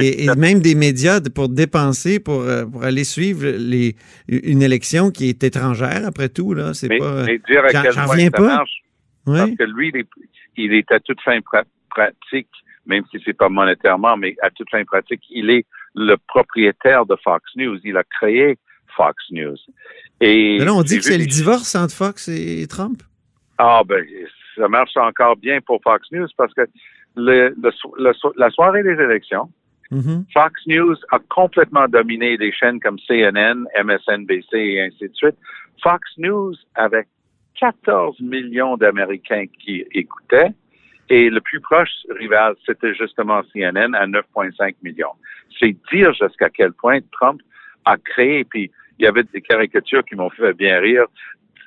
et, 0.00 0.26
même 0.36 0.60
des 0.60 0.74
médias 0.74 1.20
pour 1.34 1.48
dépenser, 1.48 2.20
pour, 2.20 2.42
euh, 2.42 2.64
pour 2.64 2.84
aller 2.84 3.04
suivre 3.04 3.46
les, 3.46 3.96
une 4.28 4.62
élection 4.62 5.10
qui 5.10 5.28
est 5.28 5.42
étrangère, 5.44 6.06
après 6.06 6.28
tout. 6.28 6.54
Là. 6.54 6.74
C'est 6.74 6.88
pas, 6.88 7.24
mais 7.24 7.38
dire 7.38 7.64
à 7.64 7.70
quel 7.70 7.94
point 7.94 8.30
ça 8.30 8.40
marche, 8.40 8.82
parce 9.24 9.50
que 9.50 9.64
lui, 9.64 9.90
il 9.94 10.00
est, 10.00 10.08
il 10.56 10.72
est 10.74 10.90
à 10.92 11.00
toute 11.00 11.20
fin 11.20 11.38
pratique, 11.90 12.48
même 12.86 13.04
si 13.10 13.18
c'est 13.24 13.36
pas 13.36 13.48
monétairement, 13.48 14.16
mais 14.16 14.36
à 14.42 14.50
toute 14.50 14.70
fin 14.70 14.84
pratique, 14.84 15.22
il 15.30 15.50
est 15.50 15.64
le 15.94 16.16
propriétaire 16.28 17.06
de 17.06 17.16
Fox 17.22 17.44
News. 17.56 17.78
Il 17.84 17.96
a 17.96 18.04
créé 18.04 18.58
Fox 18.96 19.16
News. 19.30 19.56
Et 20.20 20.58
mais 20.58 20.64
là, 20.64 20.74
on 20.74 20.82
dit 20.82 20.98
que 20.98 21.04
c'est 21.04 21.18
le 21.18 21.26
divorce 21.26 21.74
entre 21.74 21.94
Fox 21.94 22.28
et 22.28 22.66
Trump. 22.68 23.02
Ah, 23.58 23.82
ben, 23.86 24.04
ça 24.56 24.68
marche 24.68 24.96
encore 24.96 25.36
bien 25.36 25.60
pour 25.60 25.80
Fox 25.82 26.06
News 26.12 26.26
parce 26.36 26.52
que 26.54 26.62
le, 27.16 27.54
la 28.36 28.50
soirée 28.50 28.82
des 28.82 29.00
élections, 29.00 29.48
Mm-hmm. 29.94 30.24
Fox 30.32 30.60
News 30.66 30.96
a 31.12 31.18
complètement 31.28 31.86
dominé 31.88 32.36
des 32.36 32.52
chaînes 32.52 32.80
comme 32.80 32.98
CNN, 33.06 33.64
MSNBC 33.82 34.52
et 34.52 34.82
ainsi 34.82 35.08
de 35.08 35.14
suite. 35.14 35.36
Fox 35.82 36.02
News 36.18 36.54
avait 36.74 37.06
14 37.60 38.20
millions 38.20 38.76
d'Américains 38.76 39.46
qui 39.60 39.84
écoutaient 39.92 40.52
et 41.10 41.28
le 41.28 41.40
plus 41.40 41.60
proche 41.60 41.90
rival, 42.18 42.54
c'était 42.66 42.94
justement 42.94 43.42
CNN 43.52 43.94
à 43.94 44.06
9,5 44.06 44.74
millions. 44.82 45.12
C'est 45.60 45.76
dire 45.92 46.12
jusqu'à 46.14 46.48
quel 46.48 46.72
point 46.72 47.00
Trump 47.12 47.40
a 47.84 47.96
créé, 47.98 48.44
puis 48.44 48.70
il 48.98 49.04
y 49.04 49.08
avait 49.08 49.24
des 49.24 49.42
caricatures 49.42 50.04
qui 50.04 50.14
m'ont 50.14 50.30
fait 50.30 50.54
bien 50.54 50.80
rire, 50.80 51.06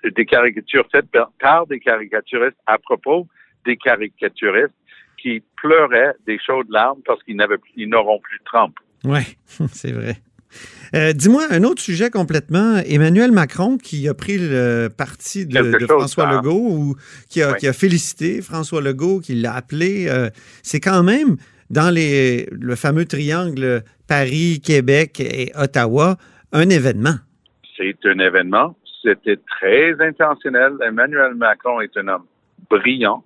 des 0.03 0.25
caricatures 0.25 0.87
faites 0.91 1.09
par 1.39 1.67
des 1.67 1.79
caricaturistes 1.79 2.57
à 2.65 2.77
propos 2.77 3.27
des 3.65 3.77
caricaturistes 3.77 4.73
qui 5.21 5.43
pleuraient 5.55 6.13
des 6.25 6.39
chaudes 6.39 6.69
larmes 6.69 7.01
parce 7.05 7.21
qu'ils 7.23 7.35
n'avaient 7.35 7.57
ils 7.75 7.89
n'auront 7.89 8.19
plus 8.19 8.39
de 8.39 8.43
Trump. 8.45 8.75
Oui, 9.03 9.21
c'est 9.71 9.91
vrai. 9.91 10.17
Euh, 10.95 11.11
dis-moi 11.13 11.43
un 11.49 11.63
autre 11.63 11.81
sujet 11.81 12.09
complètement. 12.09 12.77
Emmanuel 12.85 13.31
Macron 13.31 13.77
qui 13.77 14.07
a 14.07 14.13
pris 14.13 14.37
le 14.37 14.89
parti 14.95 15.45
de, 15.45 15.77
François 15.85 16.31
Legault 16.31 16.67
ou 16.69 16.95
qui 17.29 17.41
a, 17.41 17.53
qui 17.53 17.67
a, 17.67 17.73
félicité 17.73 18.41
François 18.41 18.81
Legault, 18.81 19.19
qui 19.19 19.35
l'a 19.35 19.53
appelé. 19.53 20.07
Euh, 20.07 20.29
c'est 20.63 20.79
quand 20.79 21.03
même 21.03 21.35
dans 21.69 21.93
les, 21.93 22.47
le 22.51 22.75
fameux 22.75 23.05
triangle 23.05 23.83
Paris, 24.07 24.61
Québec 24.63 25.19
et 25.19 25.51
Ottawa 25.55 26.15
un 26.53 26.69
événement. 26.69 27.15
C'est 27.75 27.97
un 28.05 28.19
événement. 28.19 28.75
c'était 29.03 29.37
très 29.59 29.93
intentionnel. 30.01 30.73
Emmanuel 30.85 31.35
Macron 31.35 31.81
est 31.81 31.95
un 31.97 32.07
homme 32.07 32.25
brillant 32.69 33.23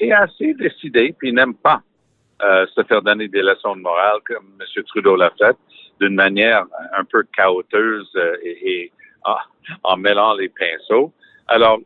et 0.00 0.12
assez 0.12 0.54
décidé, 0.54 1.14
puis 1.18 1.32
n'aime 1.32 1.54
pas 1.54 1.82
euh, 2.42 2.66
se 2.74 2.82
faire 2.84 3.02
donner 3.02 3.28
des 3.28 3.42
leçons 3.42 3.74
de 3.74 3.80
morale 3.80 4.20
comme 4.26 4.46
M. 4.60 4.84
Trudeau 4.84 5.16
l'a 5.16 5.32
fait, 5.38 5.56
d'une 6.00 6.14
manière 6.14 6.64
un 6.96 7.04
peu 7.04 7.24
chaoteuse 7.36 8.10
euh, 8.16 8.36
et, 8.44 8.92
en, 9.82 9.96
mêlant 9.96 10.34
les 10.34 10.48
pinceaux. 10.48 11.12
Alors, 11.48 11.80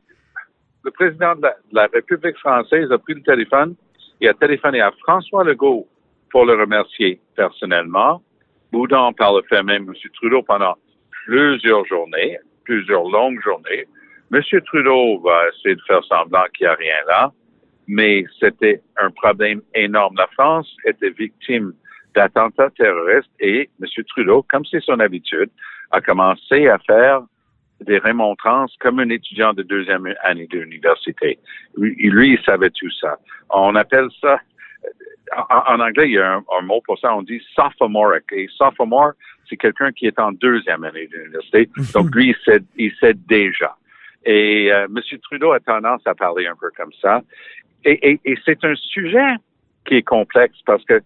le 0.85 0.91
président 0.91 1.35
de 1.37 1.49
la, 1.73 1.87
République 1.87 2.37
française 2.39 2.93
a 2.93 2.99
pris 2.99 3.15
le 3.15 3.23
téléphone 3.23 3.75
et 4.21 4.29
a 4.29 4.35
téléphoné 4.35 4.81
à 4.81 4.93
François 5.03 5.43
Legault 5.43 5.89
pour 6.31 6.45
le 6.45 6.55
remercier 6.55 7.19
personnellement. 7.35 8.23
Boudon 8.71 9.13
par 9.15 9.35
le 9.35 9.43
fait 9.49 9.63
même 9.63 9.85
M. 9.89 9.95
Trudeau 10.15 10.43
pendant 10.43 10.75
plusieurs 11.25 11.85
journées, 11.87 12.39
plusieurs 12.65 13.09
longues 13.09 13.41
journées. 13.43 13.87
M. 14.33 14.43
Trudeau 14.67 15.21
va 15.21 15.49
essayer 15.49 15.77
de 15.77 15.83
faire 15.87 16.05
semblant 16.05 16.45
qu'il 16.55 16.67
n'y 16.67 16.73
a 16.73 16.75
rien 16.75 16.97
là, 17.09 17.33
mais 17.87 18.25
c'était 18.41 18.81
un 18.99 19.11
problème 19.11 19.63
énorme. 19.75 20.17
La 20.17 20.27
France 20.29 20.75
était 20.87 21.11
victime 21.11 21.73
d'attentats 22.15 22.71
terroristes 22.71 23.31
et 23.41 23.71
M. 23.81 24.05
Trudeau, 24.09 24.45
comme 24.49 24.65
c'est 24.65 24.83
son 24.83 25.01
habitude, 25.01 25.51
a 25.91 26.01
commencé 26.01 26.69
à 26.69 26.79
faire 26.79 27.23
des 27.81 27.99
remontrances 27.99 28.75
comme 28.81 29.01
un 29.01 29.09
étudiant 29.09 29.53
de 29.53 29.63
deuxième 29.63 30.15
année 30.23 30.47
de 30.47 30.61
l'université. 30.61 31.39
Lui, 31.77 32.33
il 32.33 32.45
savait 32.45 32.71
tout 32.71 32.91
ça. 33.01 33.17
On 33.51 33.75
appelle 33.75 34.09
ça, 34.21 34.39
en, 35.49 35.81
anglais, 35.81 36.09
il 36.09 36.13
y 36.13 36.19
a 36.19 36.37
un, 36.37 36.63
mot 36.63 36.81
pour 36.85 36.99
ça, 36.99 37.15
on 37.15 37.23
dit 37.23 37.43
sophomoric. 37.55 38.25
Et 38.33 38.49
sophomore, 38.57 39.13
c'est 39.49 39.57
quelqu'un 39.57 39.93
qui 39.93 40.07
est 40.07 40.19
en 40.19 40.33
deuxième 40.33 40.85
année 40.85 41.09
de 41.09 41.19
l'université. 41.19 41.69
Donc, 41.95 42.15
lui, 42.15 42.29
il 42.29 42.37
sait, 42.45 42.63
il 42.77 42.93
sait 43.01 43.15
déjà. 43.15 43.75
Et 44.25 44.73
euh, 44.73 44.87
M. 44.87 45.19
Trudeau 45.23 45.53
a 45.53 45.61
tendance 45.61 46.03
à 46.07 46.15
parler 46.15 46.47
un 46.47 46.57
peu 46.57 46.71
comme 46.77 46.93
ça. 47.01 47.23
Et, 47.85 48.21
et 48.25 48.39
c'est 48.45 48.65
un 48.65 48.77
sujet 48.77 49.35
qui 49.85 49.97
est 49.97 50.03
complexe 50.03 50.57
parce 50.65 50.85
que 50.85 51.01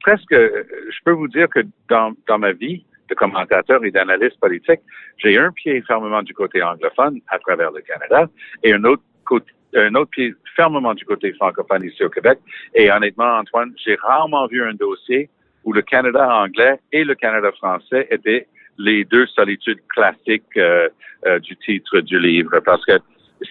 presque, 0.00 0.32
je 0.32 0.98
peux 1.04 1.12
vous 1.12 1.28
dire 1.28 1.48
que 1.48 1.60
dans, 1.88 2.12
dans 2.26 2.38
ma 2.38 2.52
vie, 2.52 2.84
de 3.12 3.14
commentateur 3.14 3.84
et 3.84 3.90
d'analyste 3.90 4.40
politique, 4.40 4.80
j'ai 5.18 5.38
un 5.38 5.52
pied 5.52 5.82
fermement 5.82 6.22
du 6.22 6.34
côté 6.34 6.62
anglophone 6.62 7.20
à 7.28 7.38
travers 7.38 7.70
le 7.70 7.82
Canada 7.82 8.28
et 8.62 8.72
un 8.72 8.84
autre 8.84 9.02
côté 9.24 9.52
un 9.74 9.94
autre 9.94 10.10
pied 10.10 10.34
fermement 10.54 10.92
du 10.92 11.04
côté 11.06 11.32
francophone 11.32 11.82
ici 11.84 12.04
au 12.04 12.10
Québec. 12.10 12.38
Et 12.74 12.92
honnêtement, 12.92 13.38
Antoine, 13.38 13.72
j'ai 13.82 13.94
rarement 13.94 14.46
vu 14.46 14.62
un 14.62 14.74
dossier 14.74 15.30
où 15.64 15.72
le 15.72 15.80
Canada 15.80 16.28
anglais 16.28 16.78
et 16.92 17.04
le 17.04 17.14
Canada 17.14 17.50
français 17.52 18.06
étaient 18.10 18.46
les 18.78 19.04
deux 19.04 19.26
solitudes 19.26 19.80
classiques 19.88 20.56
euh, 20.56 20.88
euh, 21.26 21.38
du 21.38 21.56
titre 21.56 22.00
du 22.00 22.18
livre, 22.18 22.60
parce 22.60 22.84
que 22.84 22.98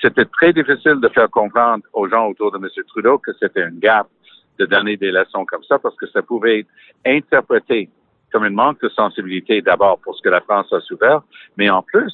c'était 0.01 0.25
très 0.25 0.53
difficile 0.53 0.99
de 1.01 1.09
faire 1.09 1.29
comprendre 1.29 1.83
aux 1.93 2.07
gens 2.07 2.27
autour 2.27 2.51
de 2.51 2.57
M. 2.57 2.67
Trudeau 2.87 3.17
que 3.17 3.31
c'était 3.39 3.63
une 3.63 3.79
gaffe 3.79 4.07
de 4.59 4.65
donner 4.65 4.97
des 4.97 5.11
leçons 5.11 5.45
comme 5.45 5.63
ça, 5.63 5.79
parce 5.79 5.95
que 5.95 6.07
ça 6.07 6.21
pouvait 6.21 6.59
être 6.59 6.69
interprété 7.05 7.89
comme 8.31 8.45
une 8.45 8.53
manque 8.53 8.81
de 8.81 8.89
sensibilité 8.89 9.61
d'abord 9.61 9.99
pour 9.99 10.15
ce 10.15 10.21
que 10.21 10.29
la 10.29 10.41
France 10.41 10.71
a 10.71 10.79
souffert, 10.81 11.21
mais 11.57 11.69
en 11.69 11.81
plus, 11.81 12.13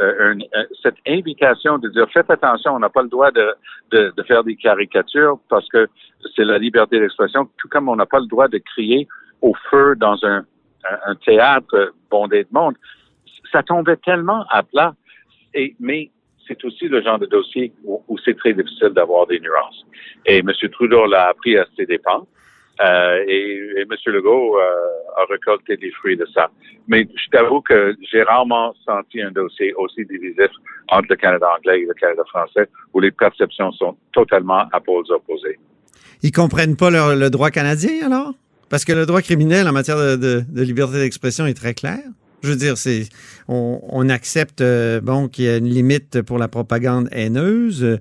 euh, 0.00 0.34
cette 0.82 0.96
invitation 1.06 1.78
de 1.78 1.88
dire 1.88 2.06
faites 2.12 2.28
attention, 2.28 2.74
on 2.74 2.80
n'a 2.80 2.88
pas 2.88 3.02
le 3.02 3.08
droit 3.08 3.30
de, 3.30 3.54
de, 3.92 4.22
faire 4.24 4.42
des 4.42 4.56
caricatures 4.56 5.38
parce 5.48 5.68
que 5.68 5.88
c'est 6.34 6.44
la 6.44 6.58
liberté 6.58 6.98
d'expression, 6.98 7.48
tout 7.58 7.68
comme 7.68 7.88
on 7.88 7.96
n'a 7.96 8.06
pas 8.06 8.18
le 8.18 8.26
droit 8.26 8.48
de 8.48 8.58
crier 8.58 9.06
au 9.40 9.54
feu 9.70 9.94
dans 9.96 10.18
un, 10.24 10.44
un, 11.06 11.14
théâtre 11.16 11.94
bondé 12.10 12.44
de 12.44 12.48
monde. 12.52 12.74
Ça 13.52 13.62
tombait 13.62 13.96
tellement 13.96 14.44
à 14.50 14.62
plat. 14.62 14.94
Et, 15.54 15.74
mais 15.80 16.10
c'est 16.46 16.62
aussi 16.64 16.88
le 16.88 17.02
genre 17.02 17.18
de 17.18 17.26
dossier 17.26 17.72
où, 17.84 18.18
c'est 18.24 18.36
très 18.36 18.52
difficile 18.52 18.90
d'avoir 18.90 19.26
des 19.26 19.40
nuances. 19.40 19.86
Et 20.26 20.38
M. 20.38 20.50
Trudeau 20.72 21.06
l'a 21.06 21.28
appris 21.28 21.56
à 21.56 21.66
ses 21.76 21.86
dépens. 21.86 22.26
Euh, 22.80 23.24
et, 23.28 23.82
M. 23.82 23.88
Legault 24.06 24.58
euh, 24.58 24.62
a 25.16 25.24
récolté 25.30 25.76
des 25.76 25.90
fruits 25.92 26.16
de 26.16 26.26
ça. 26.34 26.50
Mais 26.88 27.06
je 27.14 27.30
t'avoue 27.30 27.60
que 27.60 27.96
j'ai 28.10 28.22
rarement 28.22 28.74
senti 28.84 29.22
un 29.22 29.30
dossier 29.30 29.72
aussi 29.74 30.04
divisif 30.04 30.50
entre 30.88 31.06
le 31.10 31.16
Canada 31.16 31.46
anglais 31.56 31.82
et 31.82 31.86
le 31.86 31.94
Canada 31.94 32.22
français, 32.28 32.68
où 32.92 33.00
les 33.00 33.12
perceptions 33.12 33.70
sont 33.72 33.96
totalement 34.12 34.64
à 34.72 34.80
pôles 34.80 35.04
opposés. 35.10 35.58
Ils 36.22 36.32
comprennent 36.32 36.76
pas 36.76 36.90
le 36.90 37.28
droit 37.30 37.50
canadien, 37.50 38.06
alors? 38.06 38.32
Parce 38.74 38.84
que 38.84 38.92
le 38.92 39.06
droit 39.06 39.22
criminel 39.22 39.68
en 39.68 39.72
matière 39.72 39.98
de, 40.18 40.42
liberté 40.52 40.98
d'expression 40.98 41.46
est 41.46 41.54
très 41.54 41.74
clair. 41.74 42.00
Je 42.42 42.48
veux 42.50 42.56
dire, 42.56 42.76
c'est 42.76 43.04
on, 43.46 44.08
accepte 44.08 44.62
euh, 44.62 45.00
bon 45.00 45.28
qu'il 45.28 45.44
y 45.44 45.48
a 45.48 45.58
une 45.58 45.68
limite 45.68 46.22
pour 46.22 46.38
la 46.38 46.48
propagande 46.48 47.08
haineuse 47.12 48.00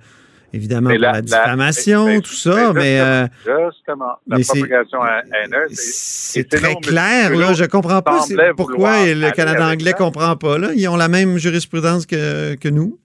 évidemment 0.51 0.89
pour 0.89 0.97
la, 0.97 1.21
diffamation, 1.21 2.21
tout 2.21 2.33
ça, 2.33 2.73
mais... 2.73 2.99
Euh, 2.99 3.27
justement, 3.45 4.13
la 4.25 4.39
propagation 4.39 4.99
haineuse... 5.03 5.73
C'est 5.73 6.49
très 6.49 6.73
clair, 6.77 7.35
là, 7.35 7.53
je 7.53 7.65
comprends 7.65 8.01
pas 8.01 8.25
pourquoi 8.57 9.05
le 9.05 9.29
Canada 9.29 9.67
anglais 9.67 9.93
comprend 9.93 10.35
pas, 10.37 10.57
là. 10.57 10.69
Ils 10.75 10.87
ont 10.87 10.97
la 10.97 11.07
même 11.07 11.37
jurisprudence 11.37 12.07
que, 12.07 12.55
que 12.55 12.67
nous. 12.67 12.97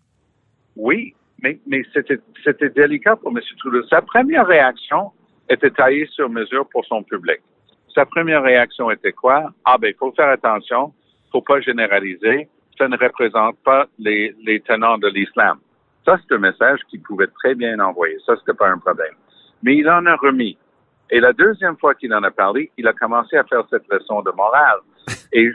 Oui, 0.74 1.14
mais, 1.42 1.58
mais 1.66 1.82
c'était 1.92 2.70
délicat 2.70 3.16
pour 3.16 3.30
M. 3.36 3.42
Trudeau. 3.58 3.86
Sa 3.90 4.00
première 4.00 4.46
réaction 4.46 5.10
était 5.50 5.70
taillée 5.70 6.08
sur 6.14 6.30
mesure 6.30 6.66
pour 6.72 6.86
son 6.86 7.02
public. 7.02 7.40
Sa 7.98 8.06
première 8.06 8.44
réaction 8.44 8.92
était 8.92 9.10
quoi? 9.10 9.52
Ah 9.64 9.76
ben, 9.76 9.88
il 9.88 9.96
faut 9.98 10.12
faire 10.12 10.28
attention, 10.28 10.92
faut 11.32 11.42
pas 11.42 11.60
généraliser, 11.60 12.48
ça 12.78 12.86
ne 12.86 12.96
représente 12.96 13.58
pas 13.64 13.86
les, 13.98 14.36
les 14.46 14.60
tenants 14.60 14.98
de 14.98 15.08
l'islam. 15.08 15.58
Ça, 16.04 16.16
c'est 16.16 16.36
un 16.36 16.38
message 16.38 16.78
qu'il 16.88 17.02
pouvait 17.02 17.26
très 17.26 17.56
bien 17.56 17.80
envoyer. 17.80 18.16
Ça, 18.24 18.36
c'était 18.36 18.56
pas 18.56 18.68
un 18.68 18.78
problème. 18.78 19.14
Mais 19.64 19.74
il 19.74 19.90
en 19.90 20.06
a 20.06 20.14
remis. 20.14 20.56
Et 21.10 21.18
la 21.18 21.32
deuxième 21.32 21.76
fois 21.76 21.92
qu'il 21.96 22.14
en 22.14 22.22
a 22.22 22.30
parlé, 22.30 22.70
il 22.78 22.86
a 22.86 22.92
commencé 22.92 23.36
à 23.36 23.42
faire 23.42 23.64
cette 23.68 23.88
leçon 23.90 24.22
de 24.22 24.30
morale. 24.30 24.78
Et, 25.32 25.50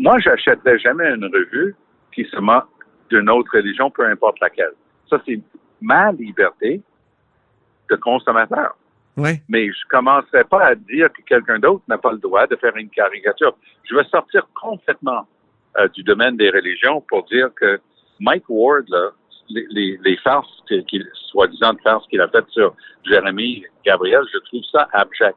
moi, 0.00 0.18
j'achèterais 0.18 0.80
jamais 0.80 1.14
une 1.14 1.26
revue 1.26 1.76
qui 2.12 2.24
se 2.24 2.40
moque 2.40 2.66
d'une 3.08 3.30
autre 3.30 3.52
religion, 3.54 3.88
peu 3.88 4.04
importe 4.04 4.40
laquelle. 4.40 4.72
Ça, 5.08 5.22
c'est 5.24 5.38
ma 5.80 6.10
liberté 6.10 6.80
de 7.88 7.94
consommateur. 7.94 8.74
Mais 9.48 9.68
je 9.68 9.88
commencerai 9.90 10.44
pas 10.44 10.64
à 10.64 10.74
dire 10.74 11.12
que 11.12 11.22
quelqu'un 11.22 11.58
d'autre 11.58 11.82
n'a 11.88 11.98
pas 11.98 12.12
le 12.12 12.18
droit 12.18 12.46
de 12.46 12.56
faire 12.56 12.76
une 12.76 12.88
caricature. 12.88 13.56
Je 13.84 13.94
vais 13.94 14.04
sortir 14.04 14.46
complètement 14.54 15.26
euh, 15.78 15.88
du 15.88 16.02
domaine 16.02 16.36
des 16.36 16.50
religions 16.50 17.02
pour 17.08 17.24
dire 17.24 17.50
que 17.54 17.80
Mike 18.20 18.44
Ward, 18.48 18.84
là, 18.88 19.10
les, 19.48 19.66
les, 19.70 19.98
les 20.02 20.16
farces, 20.18 20.48
soi-disant 21.30 21.74
farces 21.82 22.06
qu'il 22.08 22.20
a 22.20 22.28
faites 22.28 22.48
sur 22.50 22.74
Jérémy 23.04 23.64
Gabriel, 23.84 24.22
je 24.32 24.38
trouve 24.38 24.62
ça 24.70 24.88
abject. 24.92 25.36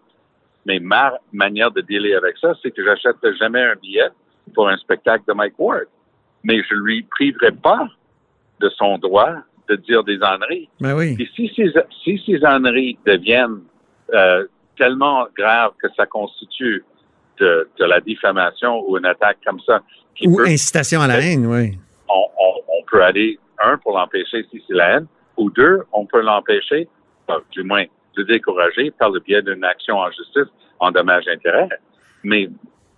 Mais 0.66 0.80
ma 0.80 1.18
manière 1.32 1.72
de 1.72 1.82
dealer 1.82 2.16
avec 2.16 2.38
ça, 2.38 2.54
c'est 2.62 2.72
que 2.72 2.84
j'achète 2.84 3.18
jamais 3.38 3.62
un 3.62 3.76
billet 3.76 4.10
pour 4.54 4.68
un 4.70 4.78
spectacle 4.78 5.24
de 5.28 5.34
Mike 5.34 5.60
Ward. 5.60 5.88
Mais 6.44 6.62
je 6.70 6.76
lui 6.76 7.04
priverai 7.04 7.52
pas 7.52 7.88
de 8.60 8.70
son 8.70 8.98
droit 8.98 9.36
de 9.70 9.76
dire 9.76 10.04
des 10.04 10.22
âneries. 10.22 10.70
Ben 10.80 10.96
oui. 10.96 11.16
Et 11.20 11.28
si 11.36 11.52
ces, 11.56 11.74
si 12.04 12.22
ces 12.26 12.44
âneries 12.46 12.98
deviennent 13.06 13.62
euh, 14.14 14.46
tellement 14.78 15.28
graves 15.38 15.72
que 15.82 15.88
ça 15.96 16.06
constitue 16.06 16.84
de, 17.40 17.68
de, 17.80 17.86
la 17.86 18.00
diffamation 18.00 18.84
ou 18.88 18.98
une 18.98 19.06
attaque 19.06 19.38
comme 19.46 19.60
ça. 19.62 19.82
ou 20.26 20.40
incitation 20.42 21.02
à 21.02 21.08
la 21.08 21.20
haine, 21.20 21.46
oui 21.46 21.78
on, 22.10 22.84
peut 22.90 23.04
aller, 23.04 23.40
un, 23.64 23.78
pour 23.78 23.98
l'empêcher 23.98 24.46
si 24.52 24.64
c'est 24.68 24.74
la 24.74 24.98
haine, 24.98 25.08
ou 25.38 25.50
deux, 25.50 25.84
on 25.92 26.06
peut 26.06 26.22
l'empêcher, 26.22 26.88
du 27.52 27.64
moins 27.64 27.86
le 28.16 28.24
décourager 28.24 28.92
par 28.92 29.10
le 29.10 29.20
biais 29.20 29.42
d'une 29.42 29.64
action 29.64 29.98
en 29.98 30.10
justice 30.12 30.52
en 30.80 30.92
dommage-intérêt. 30.92 31.68
Mais 32.24 32.50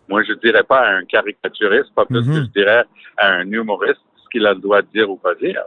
moi, 0.07 0.24
je 0.24 0.33
dirais 0.33 0.63
pas 0.63 0.79
à 0.79 0.95
un 0.95 1.05
caricaturiste, 1.05 1.93
pas 1.95 2.05
plus 2.05 2.21
que 2.21 2.29
mhm. 2.29 2.45
je 2.45 2.62
dirais 2.62 2.83
à 3.17 3.31
un 3.31 3.51
humoriste 3.51 4.01
ce 4.17 4.29
qu'il 4.31 4.45
a 4.45 4.53
le 4.53 4.59
droit 4.59 4.81
de 4.81 4.88
dire 4.93 5.09
ou 5.09 5.17
pas 5.17 5.33
dire. 5.36 5.63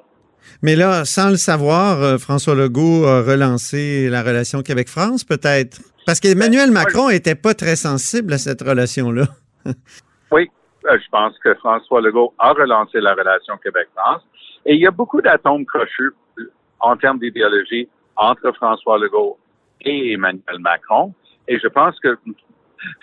Mais 0.62 0.76
là, 0.76 1.04
sans 1.04 1.30
le 1.30 1.36
savoir, 1.36 2.02
euh, 2.02 2.18
François 2.18 2.54
Legault 2.54 3.06
a 3.06 3.22
relancé 3.22 4.08
la 4.08 4.22
relation 4.22 4.62
Québec-France, 4.62 5.24
peut-être. 5.24 5.80
Parce 6.06 6.20
qu'Emmanuel 6.20 6.68
ben, 6.68 6.74
Macron 6.74 7.08
n'était 7.08 7.34
pas 7.34 7.54
très 7.54 7.76
sensible 7.76 8.32
à 8.32 8.38
cette 8.38 8.62
relation-là. 8.62 9.24
oui, 10.32 10.50
euh, 10.86 10.98
je 10.98 11.08
pense 11.10 11.38
que 11.38 11.54
François 11.54 12.00
Legault 12.00 12.34
a 12.38 12.52
relancé 12.52 13.00
la 13.00 13.14
relation 13.14 13.56
Québec-France. 13.58 14.22
Et 14.66 14.74
il 14.74 14.80
y 14.80 14.86
a 14.86 14.90
beaucoup 14.90 15.22
d'atomes 15.22 15.64
crochus 15.64 16.12
euh, 16.38 16.50
en 16.80 16.96
termes 16.96 17.18
d'idéologie 17.18 17.88
entre 18.16 18.52
François 18.52 18.98
Legault 18.98 19.38
et 19.82 20.12
Emmanuel 20.12 20.58
Macron. 20.58 21.14
Et 21.48 21.58
je 21.58 21.68
pense 21.68 21.98
que, 22.00 22.18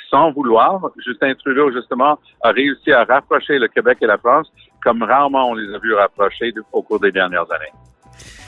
sans 0.09 0.31
vouloir, 0.31 0.81
Justin 1.05 1.33
Trudeau, 1.35 1.71
justement, 1.71 2.19
a 2.43 2.51
réussi 2.51 2.91
à 2.91 3.03
rapprocher 3.03 3.59
le 3.59 3.67
Québec 3.67 3.97
et 4.01 4.07
la 4.07 4.17
France 4.17 4.51
comme 4.83 5.03
rarement 5.03 5.49
on 5.49 5.55
les 5.55 5.73
a 5.73 5.79
vus 5.79 5.93
rapprocher 5.93 6.53
au 6.71 6.81
cours 6.81 6.99
des 6.99 7.11
dernières 7.11 7.51
années. 7.51 7.73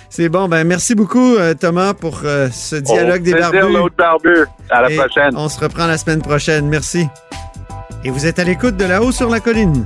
C'est 0.09 0.29
bon. 0.29 0.47
Ben, 0.47 0.65
merci 0.65 0.95
beaucoup, 0.95 1.35
euh, 1.35 1.53
Thomas, 1.53 1.93
pour 1.93 2.19
ce 2.19 2.75
dialogue 2.77 3.21
des 3.21 3.33
barbus. 3.33 3.73
l'autre 3.73 3.95
barbu. 3.95 4.45
À 4.69 4.81
la 4.81 4.89
prochaine. 4.89 5.35
On 5.35 5.49
se 5.49 5.59
reprend 5.59 5.85
la 5.85 5.97
semaine 5.97 6.21
prochaine. 6.21 6.67
Merci 6.67 7.07
et 8.03 8.09
vous 8.09 8.25
êtes 8.25 8.39
à 8.39 8.43
l'écoute 8.43 8.77
de 8.77 8.85
là-haut 8.85 9.11
sur 9.11 9.29
la 9.29 9.39
colline. 9.39 9.85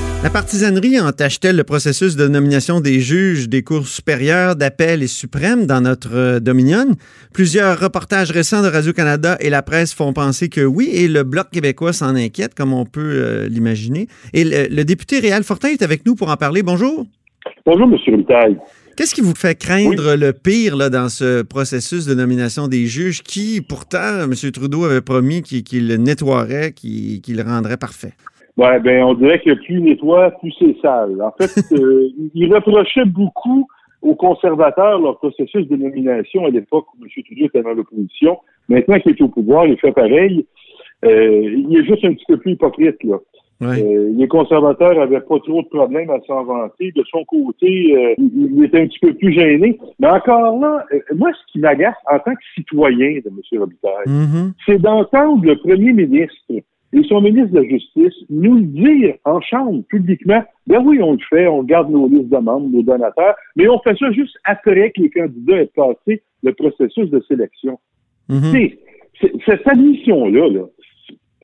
La 0.23 0.29
partisanerie 0.29 0.99
entache-t-elle 0.99 1.55
le 1.55 1.63
processus 1.63 2.15
de 2.15 2.27
nomination 2.27 2.79
des 2.79 2.99
juges 2.99 3.49
des 3.49 3.63
cours 3.63 3.87
supérieures, 3.87 4.55
d'appel 4.55 5.01
et 5.01 5.07
suprêmes 5.07 5.65
dans 5.65 5.81
notre 5.81 6.15
euh, 6.15 6.39
Dominion? 6.39 6.95
Plusieurs 7.33 7.79
reportages 7.79 8.29
récents 8.29 8.61
de 8.61 8.67
Radio-Canada 8.67 9.35
et 9.39 9.49
la 9.49 9.63
presse 9.63 9.95
font 9.95 10.13
penser 10.13 10.47
que 10.47 10.61
oui, 10.61 10.91
et 10.93 11.07
le 11.07 11.23
Bloc 11.23 11.49
québécois 11.49 11.91
s'en 11.91 12.15
inquiète, 12.15 12.53
comme 12.53 12.71
on 12.71 12.85
peut 12.85 13.01
euh, 13.01 13.47
l'imaginer. 13.49 14.07
Et 14.33 14.43
le, 14.43 14.67
le 14.69 14.85
député 14.85 15.17
Réal 15.19 15.43
Fortin 15.43 15.69
est 15.69 15.81
avec 15.81 16.05
nous 16.05 16.13
pour 16.13 16.29
en 16.29 16.37
parler. 16.37 16.61
Bonjour. 16.61 17.07
Bonjour, 17.65 17.87
M. 17.91 18.15
Rutaille. 18.15 18.57
Qu'est-ce 18.95 19.15
qui 19.15 19.21
vous 19.21 19.33
fait 19.33 19.55
craindre 19.55 20.15
le 20.15 20.33
pire 20.33 20.75
là, 20.75 20.91
dans 20.91 21.09
ce 21.09 21.41
processus 21.41 22.05
de 22.05 22.13
nomination 22.13 22.67
des 22.67 22.85
juges 22.85 23.23
qui, 23.23 23.61
pourtant, 23.61 24.25
M. 24.25 24.33
Trudeau 24.51 24.85
avait 24.85 25.01
promis 25.01 25.41
qu'il 25.41 25.87
le 25.87 25.97
nettoierait, 25.97 26.73
qu'il 26.73 27.21
qu'il 27.21 27.37
le 27.37 27.43
rendrait 27.43 27.77
parfait? 27.77 28.13
Ouais, 28.57 28.79
ben, 28.79 29.03
on 29.03 29.13
dirait 29.13 29.39
que 29.39 29.53
plus 29.53 29.75
il 29.77 29.83
nettoie, 29.83 30.31
plus 30.31 30.53
c'est 30.59 30.75
sale. 30.81 31.21
En 31.21 31.31
fait, 31.31 31.51
euh, 31.73 32.09
il 32.33 32.53
reprochait 32.53 33.05
beaucoup 33.05 33.67
aux 34.01 34.15
conservateurs 34.15 34.99
leur 34.99 35.17
processus 35.17 35.67
de 35.67 35.75
nomination 35.75 36.45
à 36.45 36.49
l'époque 36.49 36.87
où 36.93 37.03
M. 37.03 37.23
Trudeau 37.23 37.45
était 37.45 37.61
dans 37.61 37.73
l'opposition. 37.73 38.39
Maintenant 38.67 38.99
qu'il 38.99 39.11
est 39.11 39.21
au 39.21 39.27
pouvoir, 39.27 39.67
il 39.67 39.77
fait 39.77 39.91
pareil. 39.91 40.45
Euh, 41.05 41.41
il 41.43 41.77
est 41.77 41.85
juste 41.85 42.03
un 42.05 42.13
petit 42.13 42.25
peu 42.27 42.37
plus 42.37 42.53
hypocrite, 42.53 43.03
là. 43.03 43.17
Ouais. 43.61 43.79
Euh, 43.79 44.11
les 44.15 44.27
conservateurs 44.27 44.99
avaient 44.99 45.21
pas 45.21 45.37
trop 45.39 45.61
de 45.61 45.67
problèmes 45.67 46.09
à 46.09 46.19
s'en 46.25 46.43
vanter. 46.43 46.91
De 46.95 47.03
son 47.11 47.23
côté, 47.25 47.95
euh, 47.95 48.15
il, 48.17 48.63
était 48.63 48.81
un 48.81 48.87
petit 48.87 48.97
peu 48.99 49.13
plus 49.13 49.31
gêné. 49.33 49.77
Mais 49.99 50.07
encore 50.07 50.59
là, 50.59 50.83
euh, 50.91 50.99
moi, 51.15 51.29
ce 51.33 51.51
qui 51.51 51.59
m'agace 51.59 51.95
en 52.11 52.17
tant 52.17 52.33
que 52.33 52.41
citoyen 52.55 53.19
de 53.23 53.29
M. 53.29 53.59
Robitaille, 53.59 54.07
Mhm. 54.07 54.53
c'est 54.65 54.79
d'entendre 54.81 55.45
le 55.45 55.55
premier 55.57 55.93
ministre 55.93 56.35
et 56.93 57.03
son 57.03 57.21
ministre 57.21 57.51
de 57.51 57.59
la 57.61 57.67
Justice 57.69 58.13
nous 58.29 58.55
le 58.55 58.63
dire 58.63 59.15
en 59.25 59.39
chambre, 59.41 59.83
publiquement. 59.89 60.43
Ben 60.67 60.81
oui, 60.85 60.99
on 61.01 61.13
le 61.13 61.19
fait, 61.29 61.47
on 61.47 61.63
garde 61.63 61.89
nos 61.89 62.07
listes 62.07 62.29
de 62.29 62.37
membres, 62.37 62.69
nos 62.69 62.83
donateurs, 62.83 63.35
mais 63.55 63.67
on 63.69 63.79
fait 63.79 63.97
ça 63.97 64.11
juste 64.11 64.35
après 64.43 64.91
que 64.91 65.01
les 65.01 65.09
candidats 65.09 65.61
aient 65.61 65.71
passé 65.75 66.21
le 66.43 66.53
processus 66.53 67.09
de 67.09 67.21
sélection. 67.27 67.79
C'est- 68.51 68.79
c'est- 69.19 69.33
cette 69.45 69.67
admission-là, 69.67 70.49
là, 70.49 70.65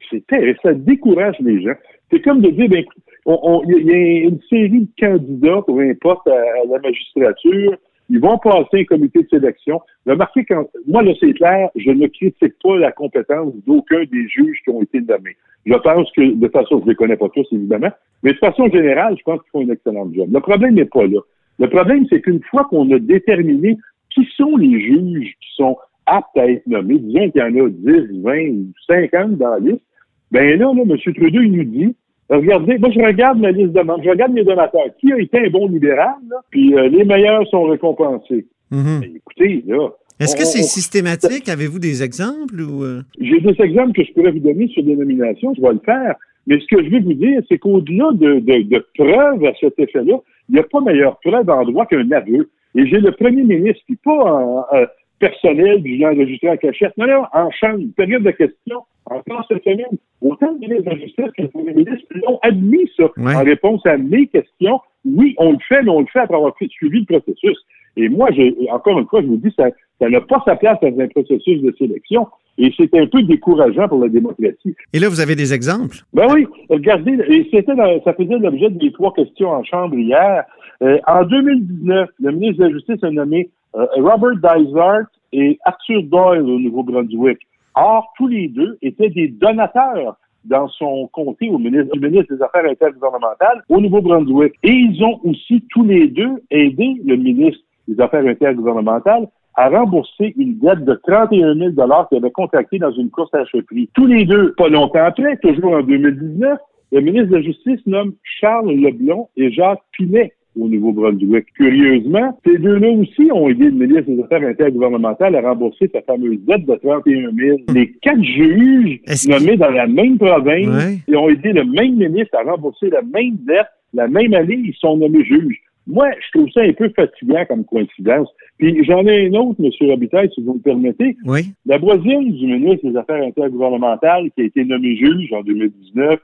c'est 0.10 0.26
terrible, 0.28 0.58
ça 0.64 0.74
décourage 0.74 1.36
les 1.40 1.62
gens. 1.62 1.76
C'est 2.12 2.22
comme 2.22 2.42
de 2.42 2.50
dire, 2.50 2.70
ben, 2.70 2.84
il 3.26 3.86
y 3.86 3.92
a 3.92 4.28
une 4.30 4.40
série 4.50 4.82
de 4.82 4.88
candidats 5.00 5.62
pour 5.66 5.80
un 5.82 5.94
poste 6.00 6.26
à, 6.28 6.32
à 6.32 6.66
la 6.72 6.80
magistrature, 6.80 7.76
ils 8.10 8.20
vont 8.20 8.38
passer 8.38 8.80
un 8.80 8.84
comité 8.86 9.24
de 9.24 9.28
sélection. 9.30 9.82
Remarquez 10.06 10.46
quand, 10.46 10.68
moi, 10.88 11.04
là, 11.04 11.14
c'est 11.20 11.34
clair, 11.34 11.70
je 11.76 11.92
ne 11.92 12.08
critique 12.08 12.54
pas 12.64 12.78
la 12.78 12.92
compétence 12.92 13.54
d'aucun 13.66 14.04
des 14.12 14.28
juges 14.28 14.62
qui 14.64 14.70
ont 14.70 14.82
été 14.82 15.02
nommés. 15.02 15.36
Je 15.66 15.74
pense 15.74 16.10
que, 16.14 16.34
de 16.34 16.48
façon, 16.48 16.82
je 16.84 16.90
les 16.90 16.96
connais 16.96 17.18
pas 17.18 17.30
tous, 17.30 17.48
évidemment, 17.52 17.92
mais 18.24 18.32
de 18.32 18.38
façon 18.38 18.70
générale, 18.70 19.16
je 19.18 19.24
pense 19.24 19.42
qu'ils 19.42 19.52
font 19.52 19.70
un 19.70 19.74
excellent 19.74 20.10
job. 20.14 20.30
Le 20.32 20.40
problème 20.40 20.76
n'est 20.76 20.86
pas 20.86 21.06
là. 21.06 21.20
Le 21.60 21.70
problème, 21.70 22.06
c'est 22.10 22.22
qu'une 22.22 22.42
fois 22.44 22.66
qu'on 22.66 22.90
a 22.92 23.00
déterminé 23.00 23.78
qui 24.12 24.26
sont 24.36 24.56
les 24.56 24.80
juges 24.80 25.34
qui 25.42 25.56
sont 25.56 25.78
aptes 26.06 26.38
à 26.38 26.50
être 26.50 26.66
nommés, 26.68 27.00
disons 27.00 27.30
qu'il 27.32 27.42
y 27.42 27.44
en 27.44 27.66
a 27.66 27.70
10, 27.70 28.22
20 28.22 28.50
ou 28.50 28.68
50 28.88 29.38
dans 29.38 29.50
la 29.50 29.60
liste, 29.60 29.84
ben 30.32 30.58
là, 30.58 30.72
là, 30.74 30.82
M. 30.82 30.98
Trudeau, 30.98 31.42
il 31.42 31.52
nous 31.52 31.64
dit, 31.64 31.96
regardez, 32.30 32.78
moi, 32.78 32.90
je 32.92 33.00
regarde 33.00 33.40
ma 33.40 33.52
liste 33.52 33.74
de 33.74 33.82
membres, 33.82 34.04
je 34.04 34.10
regarde 34.10 34.34
mes 34.34 34.44
donateurs. 34.44 34.90
Qui 35.00 35.14
a 35.14 35.20
été 35.20 35.40
un 35.40 35.50
bon 35.50 35.68
libéral, 35.68 36.16
là? 36.30 36.38
Puis 36.50 36.76
euh, 36.76 36.90
les 36.90 37.06
meilleurs 37.06 37.48
sont 37.48 37.64
récompensés. 37.64 38.46
Mhm. 38.72 39.00
Ben, 39.02 39.10
écoutez, 39.16 39.64
là, 39.68 39.90
Est-ce 40.20 40.36
que 40.36 40.46
c'est 40.46 40.64
systématique? 40.64 41.48
Avez-vous 41.50 41.80
des 41.80 42.04
exemples 42.04 42.60
ou 42.60 42.84
euh? 42.84 43.02
j'ai 43.20 43.40
des 43.40 43.62
exemples 43.62 43.94
que 43.94 44.04
je 44.04 44.12
pourrais 44.14 44.32
vous 44.32 44.40
donner 44.40 44.68
sur 44.68 44.84
des 44.84 44.96
nominations, 44.96 45.54
je 45.56 45.62
vais 45.62 45.74
le 45.74 45.82
faire. 45.86 46.16
Mais 46.48 46.60
ce 46.60 46.66
que 46.76 46.84
je 46.84 46.90
veux 46.90 47.02
vous 47.02 47.14
dire, 47.14 47.42
c'est 47.50 47.58
qu'au-delà 47.58 48.12
de, 48.14 48.40
de, 48.40 48.62
de 48.64 48.86
preuves 48.98 49.44
à 49.46 49.54
cet 49.60 49.78
effet-là, 49.80 50.18
il 50.50 50.54
n'y 50.54 50.60
a 50.60 50.64
pas 50.64 50.80
meilleure 50.80 51.20
preuve 51.20 51.50
en 51.50 51.64
droit 51.66 51.86
qu'un 51.86 52.10
aveu. 52.12 52.50
Et 52.76 52.88
j'ai 52.88 53.00
le 53.00 53.12
premier 53.12 53.44
ministre, 53.44 53.82
qui 53.86 53.96
pas 53.98 54.12
en, 54.14 54.60
en 54.60 54.86
personnel, 55.20 55.82
du 55.82 55.98
genre 56.00 56.12
enregistré 56.14 56.50
en 56.50 56.58
cachette, 56.58 56.94
non, 56.98 57.08
non, 57.08 57.24
en 57.34 57.50
chambre, 57.52 57.80
période 57.96 58.24
de 58.24 58.32
questions, 58.32 58.82
encore 59.06 59.46
cette 59.48 59.64
semaine. 59.64 59.98
Autant 60.22 60.52
le 60.54 60.60
ministre 60.60 60.84
de 60.86 60.90
la 60.92 60.98
Justice 60.98 61.26
que 61.38 61.42
le 61.44 61.48
premier 61.50 61.74
ministre 61.74 62.08
l'ont 62.16 62.40
admis, 62.42 62.90
ça, 62.98 63.06
Ouais. 63.18 63.36
en 63.36 63.44
réponse 63.44 63.86
à 63.86 63.98
mes 63.98 64.28
questions. 64.28 64.80
Oui, 65.06 65.36
on 65.38 65.52
le 65.54 65.58
fait, 65.68 65.82
mais 65.84 65.90
on 65.90 66.02
le 66.02 66.08
fait 66.08 66.20
après 66.20 66.36
avoir 66.38 66.54
suivi 66.70 67.00
le 67.00 67.06
processus. 67.20 67.58
Et 67.96 68.10
moi, 68.10 68.30
j'ai, 68.32 68.54
encore 68.72 69.00
une 69.00 69.08
fois, 69.08 69.22
je 69.22 69.28
vous 69.28 69.38
dis, 69.38 69.52
ça 69.58 69.70
ça 70.00 70.08
n'a 70.08 70.22
pas 70.22 70.40
sa 70.46 70.56
place 70.56 70.78
dans 70.84 71.00
un 71.00 71.08
processus 71.08 71.60
de 71.64 71.74
sélection. 71.80 72.28
Et 72.60 72.72
c'est 72.78 72.94
un 72.96 73.08
peu 73.08 73.24
décourageant 73.24 73.88
pour 73.88 74.00
la 74.00 74.10
démocratie. 74.10 74.76
Et 74.94 75.00
là, 75.00 75.10
vous 75.10 75.20
avez 75.22 75.36
des 75.36 75.56
exemples? 75.56 75.98
Ben 76.14 76.28
oui, 76.32 76.46
regardez, 76.70 77.14
et 77.28 77.48
c'était 77.52 77.76
dans- 77.76 78.00
ça 78.04 78.14
faisait 78.14 78.38
l'objet 78.38 78.70
des 78.70 78.92
trois 78.92 79.12
questions 79.14 79.50
en 79.50 79.64
chambre 79.64 79.96
hier. 79.96 80.44
Euh, 80.84 81.00
en 81.08 81.24
2019, 81.24 82.10
le 82.20 82.32
ministre 82.32 82.60
de 82.60 82.64
la 82.68 82.74
Justice 82.74 83.04
a 83.04 83.10
nommé 83.10 83.50
Robert 83.74 84.36
Dysart 84.36 85.08
et 85.34 85.60
Arthur 85.66 86.04
Doyle 86.04 86.42
au 86.42 86.60
Nouveau-Brunswick. 86.60 87.40
Or, 87.76 88.12
tous 88.18 88.28
les 88.28 88.48
deux 88.48 88.78
étaient 88.82 89.10
des 89.10 89.28
donateurs 89.28 90.18
dans 90.46 90.68
son 90.70 91.08
comté 91.08 91.50
au 91.50 91.58
ministre, 91.58 91.96
des 91.98 92.42
Affaires 92.42 92.70
intergouvernementales 92.70 93.64
au 93.70 93.80
Nouveau-Brunswick. 93.80 94.54
Et 94.64 94.72
ils 94.72 95.04
ont 95.04 95.20
aussi 95.24 95.64
tous 95.70 95.84
les 95.84 96.08
deux 96.08 96.42
aidé 96.50 96.96
le 97.06 97.16
ministre 97.18 97.62
des 97.88 98.00
Affaires 98.02 98.26
intergouvernementales 98.26 99.28
à 99.56 99.70
rembourser 99.70 100.34
une 100.38 100.60
dette 100.60 100.86
de 100.86 100.94
31 101.08 101.56
000 101.56 101.72
qu'il 101.72 102.18
avait 102.18 102.32
contractée 102.32 102.78
dans 102.78 102.92
une 102.92 103.10
course 103.10 103.34
à 103.34 103.44
chefferie. 103.46 103.90
Tous 103.94 104.06
les 104.06 104.26
deux, 104.26 104.54
pas 104.54 104.70
longtemps 104.70 105.04
après, 105.04 105.36
toujours 105.38 105.74
en 105.74 105.82
2019, 105.82 106.60
le 106.92 107.02
ministre 107.02 107.30
de 107.30 107.36
la 107.36 107.42
Justice 107.42 107.86
nomme 107.86 108.14
Charles 108.24 108.72
Leblond 108.72 109.28
et 109.36 109.52
Jacques 109.52 109.82
Pinet 109.92 110.34
au 110.60 110.68
Nouveau-Brunswick. 110.68 111.46
Curieusement, 111.56 112.38
ces 112.46 112.58
deux-là 112.58 112.90
aussi 112.92 113.32
ont 113.32 113.50
aidé 113.50 113.66
le 113.66 113.72
ministre 113.72 114.04
des 114.12 114.22
Affaires 114.24 114.48
intergouvernementales 114.48 115.36
à 115.36 115.42
rembourser 115.42 115.90
sa 115.94 116.02
fameuse 116.02 116.40
dette 116.48 116.66
de 116.66 116.76
31 116.76 117.32
000. 117.36 117.58
Les 117.74 117.92
quatre 118.02 118.24
juges 118.24 119.00
nommés 119.28 119.58
dans 119.58 119.72
la 119.72 119.88
même 119.88 120.18
province 120.18 120.68
Ouais. 120.68 120.98
et 121.08 121.16
ont 121.16 121.30
aidé 121.30 121.54
le 121.54 121.64
même 121.66 121.96
ministre 121.96 122.36
à 122.38 122.50
rembourser 122.50 122.90
la 122.90 123.02
même 123.02 123.36
dette 123.46 123.68
la 123.94 124.08
même 124.08 124.34
année, 124.34 124.60
ils 124.66 124.76
sont 124.80 124.98
nommés 124.98 125.24
juges. 125.24 125.60
Moi, 125.88 126.10
je 126.20 126.38
trouve 126.38 126.52
ça 126.52 126.62
un 126.62 126.74
peu 126.74 126.90
fatigant 126.90 127.46
comme 127.48 127.64
coïncidence. 127.64 128.28
Puis 128.60 128.84
j'en 128.84 129.06
ai 129.08 129.28
un 129.28 129.34
autre, 129.40 129.56
M. 129.64 129.72
Robitaille, 129.90 130.30
si 130.36 130.44
vous 130.44 130.56
me 130.56 130.60
permettez. 130.60 131.16
Oui. 131.26 131.42
La 131.66 131.78
voisine 131.78 132.30
du 132.34 132.46
ministre 132.48 132.90
des 132.90 132.98
Affaires 132.98 133.24
intergouvernementales 133.24 134.30
qui 134.36 134.42
a 134.42 134.46
été 134.46 134.66
nommée 134.66 134.98
juge 134.98 135.32
en 135.32 135.42
2019, 135.42 136.20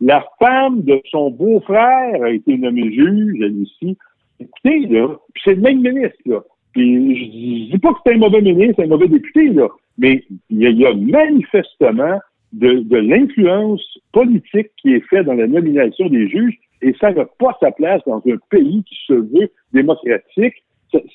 la 0.00 0.24
femme 0.38 0.82
de 0.82 1.00
son 1.10 1.30
beau-frère 1.30 2.22
a 2.22 2.30
été 2.30 2.56
nommée 2.56 2.92
juge, 2.92 3.38
elle 3.40 3.62
aussi. 3.62 3.96
Écoutez, 4.38 4.86
là, 4.86 5.16
c'est 5.44 5.54
le 5.54 5.60
même 5.60 5.80
ministre, 5.80 6.18
là. 6.26 6.40
Puis 6.72 7.16
je 7.16 7.72
dis 7.72 7.78
pas 7.78 7.92
que 7.92 7.98
c'est 8.04 8.14
un 8.14 8.18
mauvais 8.18 8.40
ministre, 8.40 8.82
un 8.82 8.86
mauvais 8.86 9.08
député, 9.08 9.48
là, 9.48 9.68
mais 9.98 10.24
il 10.48 10.60
y 10.60 10.86
a, 10.86 10.94
manifestement 10.94 12.20
de, 12.52 12.96
l'influence 12.96 13.82
politique 14.12 14.70
qui 14.80 14.94
est 14.94 15.06
faite 15.08 15.26
dans 15.26 15.34
la 15.34 15.46
nomination 15.46 16.08
des 16.08 16.28
juges 16.28 16.58
et 16.82 16.94
ça 17.00 17.12
n'a 17.12 17.24
pas 17.38 17.56
sa 17.60 17.70
place 17.70 18.02
dans 18.06 18.22
un 18.26 18.36
pays 18.50 18.82
qui 18.84 18.96
se 19.06 19.14
veut 19.14 19.50
démocratique. 19.72 20.54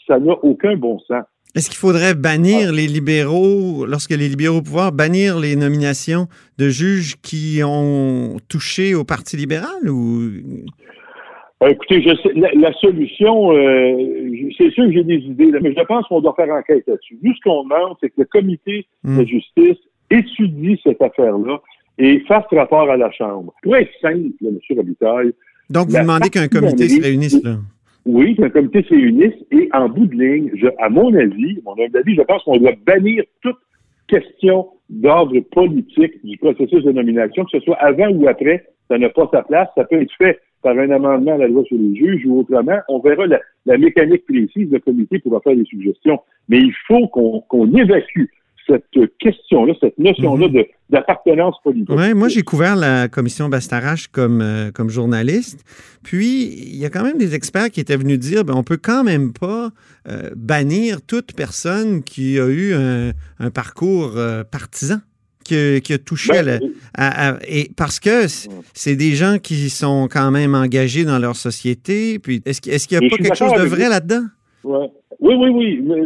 Ça 0.07 0.19
n'a 0.19 0.33
aucun 0.43 0.77
bon 0.77 0.99
sens. 0.99 1.25
Est-ce 1.55 1.69
qu'il 1.69 1.77
faudrait 1.79 2.15
bannir 2.15 2.67
Ah. 2.69 2.71
les 2.73 2.87
libéraux, 2.87 3.85
lorsque 3.85 4.11
les 4.11 4.27
libéraux 4.27 4.57
au 4.57 4.61
pouvoir, 4.61 4.91
bannir 4.91 5.39
les 5.39 5.55
nominations 5.55 6.27
de 6.57 6.67
juges 6.69 7.15
qui 7.21 7.61
ont 7.63 8.37
touché 8.49 8.93
au 8.93 9.03
Parti 9.05 9.37
libéral 9.37 9.89
ou? 9.89 10.31
Euh, 11.63 11.67
écoutez, 11.69 12.01
je 12.01 12.13
sais, 12.21 12.33
la, 12.35 12.49
la 12.53 12.73
solution, 12.73 13.53
euh, 13.53 13.95
c'est 14.57 14.69
sûr 14.71 14.85
que 14.87 14.91
j'ai 14.91 15.03
des 15.05 15.15
idées, 15.19 15.51
là, 15.51 15.59
mais 15.61 15.73
je 15.73 15.81
pense 15.85 16.05
qu'on 16.07 16.19
doit 16.19 16.33
faire 16.35 16.53
enquête 16.53 16.83
là-dessus. 16.87 17.17
Nous, 17.23 17.33
ce 17.33 17.39
qu'on 17.45 17.63
demande, 17.63 17.95
c'est 18.01 18.09
que 18.09 18.15
le 18.19 18.25
comité 18.25 18.85
Hmm. 19.03 19.19
de 19.21 19.25
justice 19.25 19.77
étudie 20.11 20.77
cette 20.83 21.01
affaire-là 21.01 21.61
et 21.97 22.19
fasse 22.27 22.43
rapport 22.51 22.89
à 22.91 22.97
la 22.97 23.09
Chambre. 23.11 23.53
Être 23.65 23.89
simple, 24.01 24.31
là, 24.41 24.49
M. 24.49 24.59
Robitaille, 24.77 25.31
donc 25.69 25.87
vous 25.89 25.97
demandez 25.97 26.29
qu'un 26.29 26.47
comité 26.49 26.89
se 26.89 27.01
réunisse 27.01 27.41
là? 27.41 27.57
Oui, 28.05 28.35
qu'un 28.35 28.49
comité 28.49 28.83
se 28.83 28.93
réunisse 28.93 29.33
et 29.51 29.69
en 29.73 29.89
bout 29.89 30.05
de 30.05 30.15
ligne, 30.15 30.51
je, 30.53 30.67
à 30.79 30.89
mon 30.89 31.13
avis, 31.13 31.59
mon 31.65 31.73
avis, 31.73 32.15
je 32.15 32.21
pense 32.21 32.43
qu'on 32.43 32.57
doit 32.57 32.73
bannir 32.85 33.23
toute 33.41 33.57
question 34.07 34.67
d'ordre 34.89 35.39
politique 35.39 36.23
du 36.23 36.37
processus 36.37 36.83
de 36.83 36.91
nomination, 36.91 37.43
que 37.45 37.57
ce 37.57 37.59
soit 37.61 37.77
avant 37.77 38.09
ou 38.09 38.27
après, 38.27 38.65
ça 38.87 38.97
n'a 38.99 39.09
pas 39.09 39.27
sa 39.33 39.41
place. 39.41 39.69
Ça 39.75 39.83
peut 39.85 40.01
être 40.01 40.13
fait 40.17 40.39
par 40.61 40.77
un 40.77 40.91
amendement 40.91 41.33
à 41.33 41.37
la 41.37 41.47
loi 41.47 41.63
sur 41.63 41.77
les 41.77 41.95
juges 41.95 42.25
ou 42.25 42.39
autrement. 42.39 42.77
On 42.89 42.99
verra 42.99 43.25
la, 43.25 43.77
mécanique 43.77 44.25
précise. 44.25 44.71
Le 44.71 44.79
comité 44.79 45.19
pourra 45.19 45.39
faire 45.41 45.55
des 45.55 45.65
suggestions. 45.65 46.19
Mais 46.49 46.59
il 46.59 46.73
faut 46.87 47.07
qu'on 47.07 47.73
évacue 47.75 48.25
cette 48.67 48.85
question-là, 49.19 49.73
cette 49.81 49.97
notion-là 49.99 50.47
de- 50.47 50.65
d'appartenance 50.89 51.55
politique. 51.63 51.89
Ouais, 51.89 52.13
moi, 52.13 52.27
j'ai 52.27 52.41
couvert 52.43 52.75
la 52.75 53.07
commission 53.07 53.49
Bastarache 53.49 54.07
comme, 54.07 54.41
euh, 54.41 54.71
comme 54.71 54.89
journaliste. 54.89 55.59
Puis, 56.03 56.43
il 56.57 56.75
y 56.75 56.85
a 56.85 56.89
quand 56.89 57.03
même 57.03 57.17
des 57.17 57.35
experts 57.35 57.69
qui 57.71 57.79
étaient 57.79 57.97
venus 57.97 58.19
dire 58.19 58.45
ben, 58.45 58.53
on 58.55 58.63
peut 58.63 58.77
quand 58.81 59.03
même 59.03 59.33
pas 59.33 59.69
euh, 60.07 60.29
bannir 60.35 61.01
toute 61.01 61.33
personne 61.33 62.03
qui 62.03 62.39
a 62.39 62.47
eu 62.47 62.73
un, 62.73 63.11
un 63.39 63.49
parcours 63.51 64.13
euh, 64.17 64.43
partisan. 64.43 64.97
Qui 65.43 65.55
a, 65.55 65.79
qui 65.79 65.93
a 65.93 65.99
touché 65.99 66.35
à, 66.35 66.41
la- 66.41 66.57
Ben, 66.57 66.69
à- 66.95 67.29
à- 67.33 67.39
et 67.47 67.69
parce 67.77 67.99
que 67.99 68.25
c'est 68.73 68.95
des 68.95 69.11
gens 69.11 69.37
qui 69.37 69.69
sont 69.69 70.07
quand 70.11 70.31
même 70.31 70.55
engagés 70.55 71.05
dans 71.05 71.19
leur 71.19 71.35
société. 71.35 72.17
Puis 72.17 72.41
est-ce 72.45 72.61
qu'il 72.61 72.71
n'y 72.99 73.05
a 73.05 73.09
pas 73.11 73.15
quelque 73.17 73.35
chose 73.37 73.53
de 73.53 73.67
vrai 73.67 73.87
là-dedans? 73.87 74.23
Ouais. 74.65 74.89
Oui, 75.19 75.35
oui, 75.35 75.49
oui. 75.49 75.79
Mais, 75.83 76.01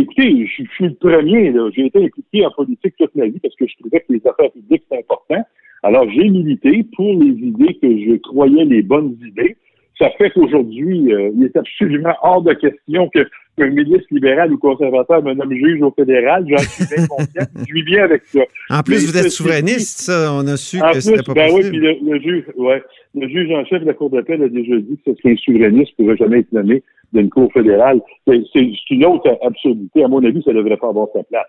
écoutez, 0.00 0.46
je, 0.46 0.64
je 0.64 0.70
suis 0.70 0.88
le 0.88 0.94
premier. 0.94 1.52
J'ai 1.76 1.86
été 1.86 2.04
impliqué 2.04 2.46
en 2.46 2.50
politique 2.50 2.94
toute 2.98 3.14
ma 3.14 3.26
vie 3.26 3.38
parce 3.38 3.54
que 3.54 3.66
je 3.66 3.76
trouvais 3.78 4.00
que 4.00 4.12
les 4.14 4.26
affaires 4.26 4.50
publiques, 4.50 4.84
c'est 4.90 4.98
important. 4.98 5.44
Alors, 5.82 6.08
j'ai 6.10 6.28
milité 6.28 6.86
pour 6.96 7.12
les 7.12 7.32
idées 7.32 7.74
que 7.74 7.86
je 7.86 8.16
croyais 8.16 8.64
les 8.64 8.82
bonnes 8.82 9.16
idées. 9.26 9.56
Ça 9.98 10.10
fait 10.16 10.30
qu'aujourd'hui, 10.30 11.12
euh, 11.12 11.30
il 11.36 11.44
est 11.44 11.56
absolument 11.56 12.14
hors 12.22 12.40
de 12.42 12.54
question 12.54 13.10
que 13.12 13.26
qu'un 13.58 13.70
ministre 13.70 14.06
libéral 14.12 14.52
ou 14.52 14.58
conservateur 14.58 15.22
me 15.22 15.34
nomme 15.34 15.52
juge 15.52 15.82
au 15.82 15.90
fédéral. 15.90 16.46
J'en 16.48 16.58
suis 16.58 16.86
bien 16.86 17.06
conscient. 17.10 17.46
Je 17.68 17.74
vis 17.74 17.82
bien 17.82 18.04
avec 18.04 18.22
ça. 18.26 18.40
En 18.70 18.82
plus, 18.82 18.94
Mais 18.94 19.10
vous 19.10 19.18
êtes 19.18 19.30
souverainiste, 19.30 20.00
ça, 20.00 20.32
on 20.32 20.46
a 20.46 20.56
su 20.56 20.80
En 20.80 20.92
que 20.92 21.00
c'était 21.00 21.22
pas 21.24 21.34
ben 21.34 21.50
oui, 21.52 21.68
puis 21.68 21.78
le, 21.78 21.96
le 22.00 22.20
juge, 22.20 22.44
ouais, 22.56 22.82
le 23.16 23.28
juge 23.28 23.50
en 23.50 23.64
chef 23.64 23.82
de 23.82 23.86
la 23.86 23.94
Cour 23.94 24.10
d'appel 24.10 24.42
a 24.42 24.48
déjà 24.48 24.76
dit 24.76 24.98
que 25.04 25.12
ce 25.12 25.20
serait 25.20 25.32
un 25.32 25.36
souverainiste 25.36 25.92
ne 25.98 26.04
pourrait 26.04 26.16
jamais 26.16 26.38
être 26.38 26.52
nommé 26.52 26.82
d'une 27.12 27.30
Cour 27.30 27.52
fédérale. 27.52 28.00
C'est 28.26 28.42
c'est- 28.52 28.70
une 28.90 29.04
autre 29.04 29.38
absurdité. 29.42 30.04
À 30.04 30.08
mon 30.08 30.22
avis, 30.24 30.42
ça 30.42 30.52
ne 30.52 30.58
devrait 30.58 30.76
pas 30.76 30.88
avoir 30.88 31.08
sa 31.14 31.22
place. 31.24 31.46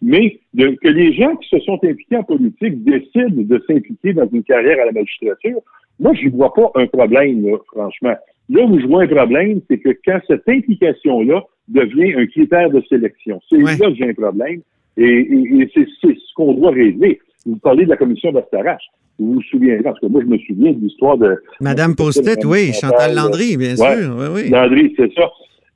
Mais 0.00 0.38
de- 0.54 0.76
que 0.80 0.88
les 0.88 1.12
gens 1.12 1.34
qui 1.36 1.48
se 1.48 1.58
sont 1.60 1.74
impliqués 1.82 2.16
en 2.16 2.22
politique 2.22 2.84
décident 2.84 3.28
de 3.42 3.62
s'impliquer 3.66 4.12
dans 4.12 4.28
une 4.32 4.44
carrière 4.44 4.80
à 4.82 4.86
la 4.86 4.92
magistrature, 4.92 5.60
moi, 5.98 6.12
je 6.14 6.26
ne 6.26 6.30
vois 6.30 6.54
pas 6.54 6.70
un 6.76 6.86
problème, 6.86 7.44
là, 7.44 7.56
franchement. 7.72 8.14
Là 8.50 8.64
où 8.64 8.78
je 8.78 8.86
vois 8.86 9.02
un 9.02 9.08
problème, 9.08 9.60
c'est 9.68 9.78
que 9.78 9.90
quand 10.04 10.20
cette 10.28 10.48
implication-là 10.48 11.42
devient 11.66 12.14
un 12.14 12.26
critère 12.26 12.70
de 12.70 12.80
sélection, 12.88 13.40
c'est 13.48 13.56
Ouais. 13.56 13.76
là 13.78 13.90
que 13.90 13.94
j'ai 13.96 14.08
un 14.08 14.14
problème. 14.14 14.60
Et, 14.96 15.04
et- 15.04 15.60
et 15.62 15.70
c'est 15.74 15.86
ce 15.98 16.34
qu'on 16.34 16.54
doit 16.54 16.70
régler. 16.70 17.18
Vous 17.44 17.56
parlez 17.56 17.84
de 17.84 17.90
la 17.90 17.96
commission 17.96 18.32
Bastarache. 18.32 18.86
Vous 19.18 19.34
vous 19.34 19.42
souvenez, 19.42 19.78
parce 19.82 19.98
que 20.00 20.06
moi, 20.06 20.20
je 20.22 20.26
me 20.28 20.38
souviens 20.38 20.72
de 20.72 20.80
l'histoire 20.80 21.18
de 21.18 21.36
Madame 21.60 21.94
Postet, 21.96 22.44
oui, 22.46 22.72
Chantal 22.72 23.14
Landry, 23.14 23.56
bien 23.56 23.70
Ouais. 23.76 24.02
sûr. 24.02 24.16
Oui, 24.16 24.26
oui. 24.44 24.50
Landry, 24.50 24.94
c'est 24.96 25.12
ça. 25.14 25.28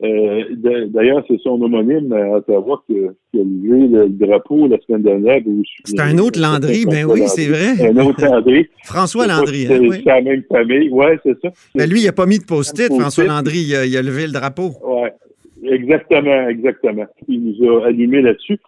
Euh, 0.04 0.42
D'ailleurs, 0.88 1.24
c'est 1.28 1.38
son 1.40 1.60
homonyme 1.62 2.12
à 2.12 2.36
Ottawa 2.38 2.82
qui, 2.88 2.98
a- 2.98 3.12
qui 3.30 3.40
a 3.40 3.44
levé 3.44 3.86
le 3.88 4.08
drapeau 4.08 4.66
la 4.66 4.76
semaine 4.80 5.02
dernière. 5.02 5.40
C'est 5.84 6.00
un 6.00 6.18
autre 6.18 6.40
Landry, 6.40 6.84
mais 6.90 7.04
oui, 7.04 7.22
c'est 7.26 7.46
vrai. 7.46 7.88
Un 7.88 7.96
autre 8.04 8.24
Landry. 8.24 8.66
François 8.84 9.26
Landry, 9.28 9.64
hein, 9.66 9.68
C'est 9.70 9.78
oui. 9.78 9.96
c'est 10.02 10.04
la 10.10 10.20
même 10.22 10.42
famille. 10.48 10.88
Oui, 10.90 11.06
c'est 11.24 11.40
ça. 11.40 11.50
Mais 11.76 11.86
lui, 11.86 12.00
il 12.00 12.06
n'a 12.06 12.12
pas 12.12 12.26
mis 12.26 12.38
de 12.38 12.44
post-it. 12.44 12.92
François 12.92 13.24
Landry. 13.24 13.58
Il 13.68 13.74
a, 13.76 13.86
il 13.86 13.96
a 13.96 14.02
levé 14.02 14.26
le 14.26 14.32
drapeau. 14.32 14.70
Oui, 14.84 15.08
exactement, 15.70 16.48
exactement. 16.48 17.06
Il 17.28 17.42
nous 17.44 17.78
a 17.80 17.86
allumé 17.86 18.22
là-dessus. 18.22 18.58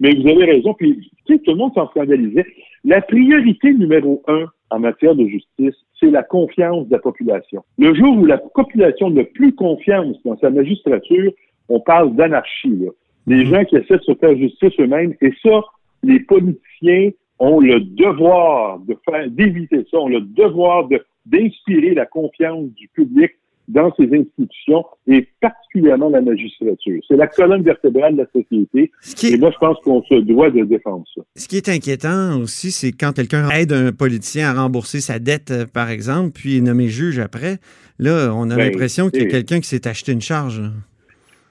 Mais 0.00 0.14
vous 0.14 0.28
avez 0.28 0.44
raison. 0.44 0.74
Puis, 0.74 1.10
tu 1.26 1.34
sais, 1.34 1.38
tout 1.42 1.52
le 1.52 1.56
monde 1.58 1.72
s'en 1.74 1.88
scandalisait. 1.90 2.46
La 2.84 3.00
priorité 3.00 3.72
numéro 3.72 4.22
un 4.26 4.46
en 4.70 4.78
matière 4.80 5.14
de 5.14 5.26
justice, 5.26 5.74
c'est 6.00 6.10
la 6.10 6.22
confiance 6.22 6.88
de 6.88 6.92
la 6.92 6.98
population. 6.98 7.64
Le 7.78 7.94
jour 7.94 8.16
où 8.16 8.26
la 8.26 8.38
population 8.38 9.10
n'a 9.10 9.24
plus 9.24 9.54
confiance 9.54 10.16
dans 10.24 10.36
sa 10.38 10.50
magistrature, 10.50 11.32
on 11.68 11.78
parle 11.80 12.16
d'anarchie. 12.16 12.76
là. 12.76 12.90
Les 13.26 13.44
gens 13.46 13.64
qui 13.64 13.76
essaient 13.76 13.98
de 13.98 14.02
se 14.02 14.14
faire 14.14 14.36
justice 14.36 14.72
eux-mêmes, 14.80 15.14
et 15.20 15.32
ça, 15.42 15.60
les 16.02 16.20
politiciens 16.20 17.10
ont 17.38 17.60
le 17.60 17.80
devoir 17.80 18.80
de 18.80 18.96
faire, 19.08 19.30
d'éviter 19.30 19.84
ça, 19.90 19.98
ont 19.98 20.08
le 20.08 20.20
devoir 20.20 20.88
de, 20.88 21.00
d'inspirer 21.26 21.94
la 21.94 22.06
confiance 22.06 22.64
du 22.74 22.88
public 22.88 23.32
dans 23.68 23.92
ces 23.96 24.04
institutions 24.04 24.84
et 25.06 25.28
particulièrement 25.40 26.08
la 26.08 26.20
magistrature. 26.20 27.00
C'est 27.06 27.16
la 27.16 27.26
colonne 27.26 27.62
vertébrale 27.62 28.14
de 28.14 28.22
la 28.22 28.26
société 28.32 28.90
et 29.24 29.36
moi, 29.38 29.50
je 29.52 29.58
pense 29.58 29.78
qu'on 29.84 30.02
se 30.02 30.14
doit 30.20 30.50
de 30.50 30.64
défendre 30.64 31.04
ça. 31.14 31.22
ce 31.36 31.48
qui 31.48 31.56
est 31.56 31.68
inquiétant 31.68 32.38
aussi, 32.40 32.70
c'est 32.72 32.92
quand 32.92 33.12
quelqu'un 33.12 33.48
aide 33.50 33.72
un 33.72 33.92
politicien 33.92 34.48
à 34.48 34.62
rembourser 34.62 35.00
sa 35.00 35.18
dette, 35.18 35.50
euh, 35.50 35.64
par 35.72 35.90
exemple, 35.90 36.32
puis 36.34 36.58
est 36.58 36.60
nommé 36.60 36.88
juge 36.88 37.18
après. 37.18 37.58
Là, 37.98 38.32
on 38.34 38.50
a 38.50 38.56
Ben, 38.56 38.64
l'impression 38.64 39.10
qu'il 39.10 39.22
y 39.22 39.26
a 39.26 39.28
quelqu'un 39.28 39.60
qui 39.60 39.68
s'est 39.68 39.86
acheté 39.86 40.12
une 40.12 40.20
charge. 40.20 40.60
là. 40.60 40.68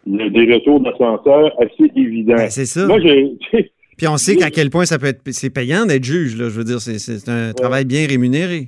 Il 0.08 0.16
y 0.16 0.22
a 0.22 0.30
des 0.30 0.54
retours 0.54 0.80
d'ascenseur 0.80 1.52
assez 1.62 1.92
évidents. 1.96 2.36
Ben, 2.36 2.50
c'est 2.50 2.66
ça. 2.66 2.88
Moi, 2.88 3.00
Puis 3.98 4.08
on 4.08 4.18
sait 4.18 4.36
qu'à 4.36 4.50
quel 4.50 4.72
point 4.72 4.86
ça 4.86 4.98
peut 4.98 5.06
être 5.08 5.22
c'est 5.30 5.52
payant 5.52 5.86
d'être 5.86 6.04
juge. 6.04 6.36
Là. 6.36 6.50
Je 6.50 6.58
veux 6.58 6.64
dire, 6.64 6.82
c'est, 6.82 7.30
un 7.30 7.54
travail 7.54 7.86
bien 7.86 8.08
rémunéré 8.08 8.68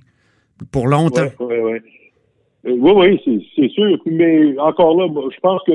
pour 0.72 0.88
longtemps. 0.88 1.32
Ouais, 1.40 1.60
ouais, 1.60 1.62
ouais. 1.62 1.82
Euh, 2.66 2.76
oui, 2.80 2.92
oui, 3.26 3.42
c'est, 3.56 3.70
sûr. 3.70 3.98
Mais 4.06 4.58
encore 4.60 4.98
là, 4.98 5.08
moi, 5.08 5.26
je 5.34 5.40
pense 5.42 5.62
que 5.68 5.74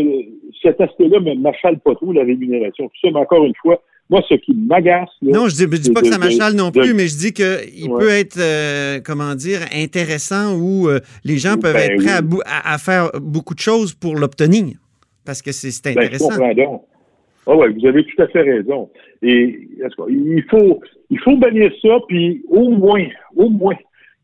cet 0.62 0.80
aspect-là 0.80 1.20
ne 1.20 1.34
m'achale 1.34 1.78
pas 1.80 1.94
trop, 1.94 2.12
la 2.12 2.22
rémunération. 2.24 2.86
Tout 2.88 3.00
ça, 3.02 3.10
mais 3.12 3.20
encore 3.20 3.44
une 3.44 3.52
fois, 3.60 3.82
moi, 4.10 4.22
ce 4.26 4.34
qui 4.36 4.54
m'agace, 4.54 5.10
Non, 5.20 5.48
je 5.48 5.54
dis, 5.54 5.62
je 5.70 5.82
dis 5.82 5.90
pas 5.92 6.00
que 6.00 6.08
ça 6.08 6.18
m'achale 6.18 6.54
non 6.54 6.70
de- 6.70 6.80
plus, 6.80 6.94
mais 6.94 7.06
je 7.08 7.18
dis 7.18 7.32
qu'il 7.34 7.90
Ouais. 7.92 7.98
peut 8.00 8.08
être, 8.08 8.38
euh, 8.38 9.00
comment 9.04 9.34
dire, 9.34 9.60
intéressant 9.74 10.56
où 10.58 10.88
euh, 10.88 11.00
les 11.24 11.36
gens 11.36 11.58
peuvent 11.58 11.74
Ben 11.74 11.90
être 11.90 12.02
prêts 12.02 12.12
à, 12.16 12.20
oui. 12.22 12.38
à- 12.46 12.72
à 12.74 12.78
faire 12.78 13.10
beaucoup 13.20 13.54
de 13.54 13.60
choses 13.60 13.92
pour 13.92 14.14
l'obtenir. 14.16 14.76
Parce 15.26 15.42
que 15.42 15.52
c'est, 15.52 15.68
Ben, 15.84 15.92
je 15.92 15.98
intéressant. 16.06 16.38
donc. 16.38 16.82
Ah 17.46 17.54
ouais, 17.56 17.68
vous 17.70 17.86
avez 17.86 18.04
tout 18.04 18.22
à 18.22 18.28
fait 18.28 18.42
raison. 18.42 18.88
Et 19.22 19.68
il 20.08 20.44
faut, 20.50 20.80
il 21.10 21.18
faut 21.20 21.36
bannir 21.36 21.70
ça, 21.82 21.96
puis 22.08 22.42
au 22.48 22.70
moins, 22.70 23.04
au 23.36 23.48
moins, 23.50 23.74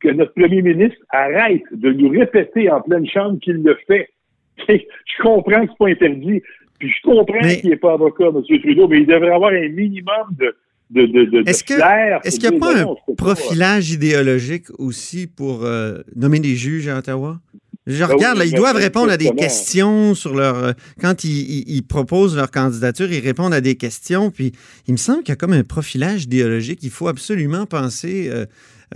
que 0.05 0.11
notre 0.11 0.33
premier 0.35 0.63
ministre 0.63 0.99
arrête 1.11 1.63
de 1.73 1.91
nous 1.93 2.09
répéter 2.11 2.71
en 2.71 2.81
pleine 2.83 3.07
chambre 3.09 3.39
qu'il 3.41 3.63
le 3.63 3.77
fait. 3.87 4.09
je 4.69 5.23
comprends 5.23 5.65
que 5.67 5.73
c'est 5.73 5.79
pas 5.79 5.89
interdit, 5.89 6.43
puis 6.79 6.89
je 6.91 7.03
comprends 7.09 7.39
Mais- 7.43 7.61
qu'il 7.61 7.71
n'est 7.71 7.77
pas 7.77 7.95
avocat, 7.95 8.27
M. 8.27 8.43
Trudeau, 8.63 8.87
mais 8.89 8.99
il 9.01 9.07
devrait 9.07 9.33
avoir 9.35 9.51
un 9.53 9.69
minimum 9.69 10.27
de, 10.39 10.55
de, 10.91 11.07
de, 11.07 11.25
de, 11.25 11.43
de 11.43 11.49
Est-ce 11.49 11.65
qu'il 11.65 11.77
n'y 11.77 12.57
a 12.57 12.61
pas 12.61 12.75
non, 12.85 12.93
un 12.93 13.15
pas. 13.15 13.25
profilage 13.35 13.91
idéologique 13.91 14.67
aussi 14.79 15.27
pour 15.27 15.65
euh, 15.65 15.99
nommer 16.15 16.39
des 16.41 16.55
juges 16.55 16.87
à 16.89 16.99
Ottawa? 16.99 17.41
Je 17.87 18.03
Ah 18.03 18.07
oui, 18.09 18.15
regarde, 18.15 18.39
là, 18.39 18.45
ils 18.47 18.55
doivent 18.55 18.77
répondre 18.77 19.11
à 19.13 19.19
des 19.19 19.29
questions 19.31 20.15
sur 20.15 20.35
leur. 20.35 20.57
euh, 20.57 20.73
Quand 21.03 21.23
ils, 21.25 21.31
ils- 21.31 21.65
ils 21.77 21.83
proposent 21.87 22.35
leur 22.35 22.51
candidature, 22.51 23.13
ils 23.13 23.21
répondent 23.21 23.53
à 23.53 23.61
des 23.61 23.75
questions. 23.75 24.31
Puis 24.31 24.53
il 24.89 24.93
me 24.93 24.97
semble 24.97 25.19
qu'il 25.23 25.31
y 25.31 25.33
a 25.33 25.37
comme 25.37 25.53
un 25.53 25.65
profilage 25.65 26.25
idéologique. 26.25 26.79
Il 26.83 26.89
faut 26.91 27.09
absolument 27.09 27.67
penser 27.67 28.31
euh, 28.33 28.47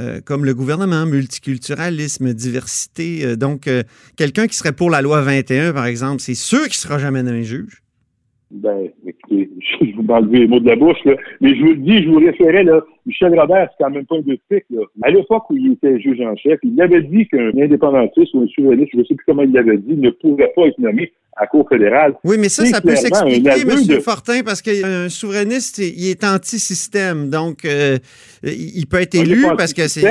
euh, 0.00 0.20
comme 0.24 0.44
le 0.44 0.54
gouvernement, 0.54 1.06
multiculturalisme, 1.06 2.32
diversité. 2.32 3.24
Euh, 3.24 3.36
donc, 3.36 3.66
euh, 3.66 3.82
quelqu'un 4.16 4.46
qui 4.46 4.56
serait 4.56 4.72
pour 4.72 4.90
la 4.90 5.02
loi 5.02 5.22
21, 5.22 5.72
par 5.72 5.86
exemple, 5.86 6.20
c'est 6.20 6.34
sûr 6.34 6.60
qu'il 6.60 6.68
ne 6.68 6.74
sera 6.74 6.98
jamais 6.98 7.22
nommé 7.22 7.42
juge? 7.42 7.82
Ben, 8.50 8.88
écoutez, 9.04 9.47
je 9.80 9.96
vous 9.96 10.02
m'enlevez 10.02 10.40
les 10.40 10.46
mots 10.46 10.60
de 10.60 10.66
la 10.68 10.76
bouche, 10.76 10.98
là. 11.04 11.14
Mais 11.40 11.54
je 11.54 11.60
vous 11.60 11.70
le 11.70 11.76
dis, 11.76 12.02
je 12.02 12.08
vous 12.08 12.18
référais, 12.18 12.64
là, 12.64 12.80
Michel 13.06 13.38
Robert, 13.38 13.68
c'est 13.70 13.84
quand 13.84 13.90
même 13.90 14.06
pas 14.06 14.16
un 14.16 14.22
pique, 14.22 14.64
là. 14.70 14.82
À 15.02 15.10
l'époque 15.10 15.48
où 15.50 15.56
il 15.56 15.72
était 15.72 15.98
juge 16.00 16.20
en 16.20 16.36
chef, 16.36 16.58
il 16.62 16.80
avait 16.80 17.02
dit 17.02 17.26
qu'un 17.28 17.50
indépendantiste 17.60 18.34
ou 18.34 18.42
un 18.42 18.46
souverainiste, 18.48 18.90
je 18.92 18.98
ne 18.98 19.04
sais 19.04 19.14
plus 19.14 19.24
comment 19.26 19.42
il 19.42 19.52
l'avait 19.52 19.78
dit, 19.78 19.94
ne 19.96 20.10
pourrait 20.10 20.52
pas 20.54 20.66
être 20.66 20.78
nommé 20.78 21.12
à 21.40 21.46
Cour 21.46 21.68
fédérale. 21.68 22.14
Oui, 22.24 22.36
mais 22.38 22.48
ça, 22.48 22.64
ça 22.66 22.80
peut 22.80 22.96
s'expliquer, 22.96 23.50
M. 23.62 23.86
de- 23.86 24.00
Fortin, 24.00 24.40
parce 24.44 24.60
qu'un 24.60 25.08
souverainiste, 25.08 25.78
il 25.78 26.08
est 26.10 26.24
anti-système. 26.24 27.30
Donc, 27.30 27.64
euh, 27.64 27.96
il 28.42 28.84
peut 28.90 29.00
être 29.00 29.14
élu 29.14 29.44
parce 29.56 29.72
que 29.72 29.86
c'est. 29.86 30.02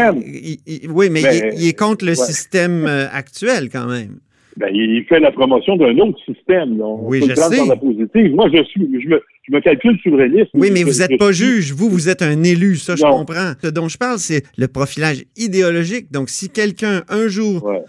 Oui, 0.90 1.10
mais 1.12 1.22
Ben, 1.22 1.34
il, 1.34 1.44
est- 1.46 1.54
il 1.58 1.68
est 1.68 1.78
contre 1.78 2.06
le 2.06 2.12
ouais. 2.12 2.16
système 2.16 2.86
euh, 2.88 3.08
actuel 3.12 3.70
quand 3.70 3.88
même. 3.88 4.20
Ben, 4.58 4.70
il 4.74 5.04
fait 5.08 5.20
la 5.20 5.32
promotion 5.32 5.76
d'un 5.78 5.96
autre 6.00 6.18
système. 6.26 6.80
là. 6.80 6.86
On 6.86 7.08
Oui, 7.08 7.22
je 7.28 7.36
sais. 7.36 7.58
dans 7.58 7.66
la 7.68 7.76
positive. 7.76 8.34
Moi, 8.34 8.50
je 8.52 8.64
suis, 8.64 8.88
je 9.02 9.08
me, 9.08 9.22
je 9.48 9.54
me 9.56 9.60
calcule 9.62 9.98
souverainiste. 10.02 10.50
Oui, 10.56 10.70
mais 10.74 10.80
Je- 10.80 10.86
vous 10.88 11.00
n'êtes 11.00 11.20
pas 11.20 11.32
suis- 11.32 11.46
juge. 11.46 11.74
Vous, 11.74 11.90
vous 11.90 12.10
êtes 12.10 12.24
un 12.24 12.42
élu. 12.42 12.76
Ça, 12.76 12.96
je 12.96 13.04
comprends. 13.04 13.54
Ce 13.62 13.68
dont 13.68 13.88
je 13.88 13.98
parle, 14.00 14.18
c'est 14.18 14.42
le 14.58 14.68
profilage 14.68 15.24
idéologique. 15.38 16.12
Donc, 16.12 16.30
si 16.30 16.50
quelqu'un, 16.50 17.04
un 17.08 17.28
jour, 17.28 17.64
Ouais. 17.66 17.84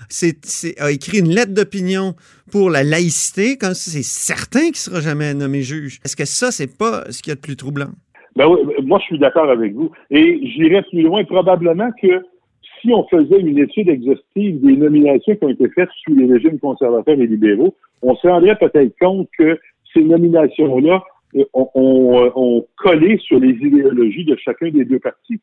a 0.78 0.90
écrit 0.92 1.20
une 1.20 1.30
lettre 1.30 1.54
d'opinion 1.54 2.14
pour 2.52 2.68
la 2.70 2.82
laïcité, 2.84 3.56
comme 3.56 3.74
ça, 3.74 3.90
c'est 3.90 4.04
certain 4.04 4.60
qu'il 4.60 4.70
ne 4.72 4.76
sera 4.76 5.00
jamais 5.00 5.32
nommé 5.34 5.62
juge. 5.62 6.00
Est-ce 6.04 6.16
que 6.16 6.26
ça, 6.26 6.50
c'est 6.50 6.76
pas 6.78 7.04
ce 7.10 7.22
qu'il 7.22 7.30
y 7.30 7.32
a 7.32 7.36
de 7.36 7.40
plus 7.40 7.56
troublant? 7.56 7.90
Ben 8.36 8.46
oui, 8.46 8.58
moi, 8.84 8.98
je 9.00 9.06
suis 9.06 9.18
d'accord 9.18 9.50
avec 9.50 9.72
vous. 9.72 9.90
Et 10.10 10.38
j'irais 10.54 10.82
plus 10.90 11.02
loin, 11.02 11.24
probablement 11.24 11.90
que 12.00 12.08
si 12.80 12.92
on 12.92 13.06
faisait 13.08 13.40
une 13.40 13.58
étude 13.58 13.88
exhaustive 13.88 14.60
des 14.60 14.76
nominations 14.76 15.36
qui 15.36 15.44
ont 15.44 15.48
été 15.48 15.68
faites 15.70 15.88
sous 16.04 16.14
les 16.14 16.26
régimes 16.26 16.58
conservateurs 16.58 17.20
et 17.20 17.26
libéraux, 17.26 17.74
on 18.02 18.14
se 18.16 18.26
rendrait 18.26 18.56
peut-être 18.56 18.94
compte 19.00 19.28
que 19.36 19.58
ces 19.92 20.02
nominations-là 20.02 21.02
euh, 21.36 21.44
ont, 21.52 21.70
ont, 21.74 22.24
euh, 22.24 22.30
ont 22.34 22.66
collé 22.76 23.18
sur 23.18 23.38
les 23.38 23.50
idéologies 23.50 24.24
de 24.24 24.36
chacun 24.36 24.70
des 24.70 24.84
deux 24.84 24.98
partis. 24.98 25.40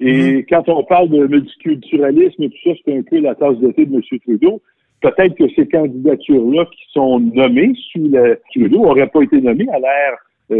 Et 0.00 0.44
quand 0.48 0.68
on 0.68 0.82
parle 0.82 1.10
de 1.10 1.26
multiculturalisme 1.26 2.42
et 2.42 2.50
tout 2.50 2.56
ça, 2.64 2.70
c'est 2.84 2.96
un 2.96 3.02
peu 3.02 3.20
la 3.20 3.34
tasse 3.34 3.58
de 3.58 3.70
thé 3.70 3.86
de 3.86 3.94
M. 3.94 4.02
Trudeau. 4.20 4.60
Peut-être 5.00 5.36
que 5.36 5.48
ces 5.54 5.68
candidatures-là 5.68 6.64
qui 6.66 6.82
sont 6.92 7.20
nommées 7.20 7.72
sous 7.92 8.08
le 8.08 8.40
Trudeau 8.50 8.82
n'auraient 8.82 9.08
pas 9.08 9.22
été 9.22 9.40
nommées 9.40 9.68
à 9.72 9.78
l'ère 9.78 10.18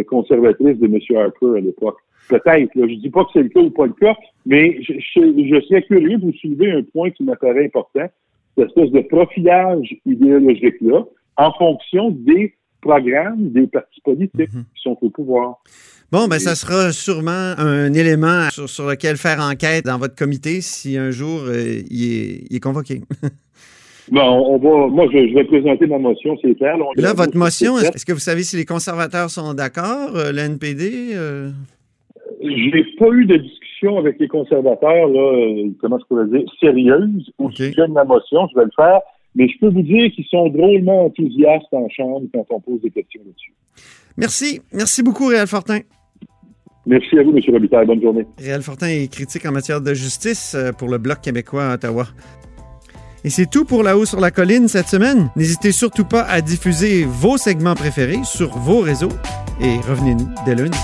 conservatrice 0.09 0.79
de 0.79 0.87
M. 0.87 0.99
Harper 1.17 1.59
à 1.59 1.61
l'époque. 1.61 1.99
Peut-être, 2.29 2.71
je 2.75 2.81
ne 2.81 3.01
dis 3.01 3.11
pas 3.11 3.25
que 3.25 3.31
c'est 3.33 3.43
le 3.43 3.49
cas 3.49 3.61
ou 3.61 3.71
pas 3.71 3.87
le 3.87 3.93
cas, 3.95 4.15
mais 4.47 4.81
je, 4.83 4.93
je, 4.95 5.61
serais 5.69 5.83
curieux 5.83 6.19
de 6.19 6.27
vous 6.27 6.33
soulever 6.35 6.71
un 6.71 6.83
point 6.83 7.11
qui 7.11 7.25
m'apparaît 7.25 7.67
important, 7.67 8.09
cette 8.57 8.69
espèce 8.69 8.91
de 8.91 9.01
profilage 9.01 9.97
idéologique-là, 10.07 11.05
en 11.37 11.53
fonction 11.53 12.11
des 12.11 12.55
programmes 12.81 13.51
des 13.51 13.67
partis 13.67 14.01
politiques 14.03 14.53
mhm. 14.53 14.65
qui 14.75 14.83
sont 14.83 14.99
au 15.01 15.11
pouvoir. 15.11 15.63
Bon, 16.11 16.29
ben 16.29 16.39
ça 16.39 16.55
sera 16.55 16.93
sûrement 16.93 17.55
un 17.57 17.95
élément 17.95 18.49
sur, 18.51 18.87
lequel 18.87 19.17
faire 19.17 19.41
enquête 19.41 19.87
dans 19.87 19.97
votre 19.97 20.15
comité 20.15 20.61
si 20.61 20.99
un 20.99 21.11
jour 21.11 21.41
euh, 21.47 21.81
il, 21.89 22.47
est, 22.51 22.61
convoqué. 22.61 23.01
bon, 24.11 24.21
on 24.21 24.59
va, 24.59 24.87
moi, 24.89 25.07
je, 25.13 25.35
vais 25.35 25.45
présenter 25.45 25.87
ma 25.87 25.99
motion, 25.99 26.37
c'est 26.43 26.55
clair. 26.55 26.77
Là, 26.97 27.13
votre 27.15 27.37
motion, 27.37 27.79
est-ce 27.79 28.05
que 28.05 28.13
vous 28.13 28.19
savez 28.19 28.43
si 28.43 28.57
les 28.57 28.65
conservateurs 28.65 29.31
sont 29.31 29.55
d'accord, 29.55 30.17
euh, 30.17 30.33
le 30.33 30.39
NPD? 30.39 31.13
Euh? 31.15 31.51
J'ai 32.41 32.85
pas 32.99 33.09
eu 33.09 33.27
de 33.27 33.37
discussion 33.37 33.99
avec 33.99 34.19
les 34.19 34.29
conservateurs, 34.29 35.09
là, 35.09 35.69
comment 35.81 35.99
je 35.99 36.05
pourrais 36.07 36.27
dire, 36.27 36.43
sérieuse 36.61 37.31
au 37.39 37.51
sujet 37.51 37.87
de 37.87 37.93
ma 37.93 38.05
motion. 38.05 38.49
Je 38.53 38.59
vais 38.59 38.65
le 38.65 38.71
faire. 38.77 39.01
Mais 39.35 39.49
je 39.49 39.59
peux 39.61 39.69
vous 39.69 39.83
dire 39.83 40.11
qu'ils 40.13 40.27
sont 40.27 40.49
drôlement 40.49 41.07
enthousiastes 41.07 41.73
en 41.73 41.89
chambre 41.89 42.27
quand 42.35 42.45
on 42.51 42.61
pose 42.61 42.83
des 42.83 42.91
questions 42.91 43.23
là-dessus. 43.25 43.55
Merci. 44.17 44.61
Merci 44.73 45.03
beaucoup, 45.03 45.27
Réal 45.27 45.47
Fortin. 45.47 45.81
Merci 46.85 47.19
à 47.19 47.23
vous, 47.23 47.31
M. 47.31 47.41
Robitaille. 47.49 47.87
Bonne 47.87 48.03
journée. 48.03 48.27
Réal 48.39 48.63
Fortin 48.63 48.89
est 48.89 49.11
critique 49.11 49.47
en 49.47 49.53
matière 49.53 49.81
de 49.81 49.95
justice 49.95 50.55
euh, 50.55 50.73
pour 50.73 50.89
le 50.89 50.99
Bloc 50.99 51.21
québécois 51.21 51.71
à 51.71 51.75
Ottawa. 51.75 52.07
Et 53.25 53.31
c'est 53.31 53.47
tout 53.47 53.65
pour 53.65 53.85
La 53.85 53.97
Haut 53.97 54.05
sur 54.05 54.21
la 54.21 54.33
Colline 54.33 54.67
cette 54.67 54.89
semaine. 54.89 55.31
N'hésitez 55.37 55.71
surtout 55.71 56.05
pas 56.05 56.23
à 56.23 56.41
diffuser 56.41 57.05
vos 57.05 57.39
segments 57.39 57.75
préférés 57.75 58.21
sur 58.25 58.59
vos 58.59 58.81
réseaux 58.81 59.13
et 59.61 59.77
revenez-nous 59.89 60.29
dès 60.45 60.57
lundi. 60.57 60.79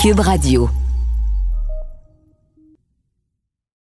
Cube 0.00 0.20
Radio. 0.20 0.70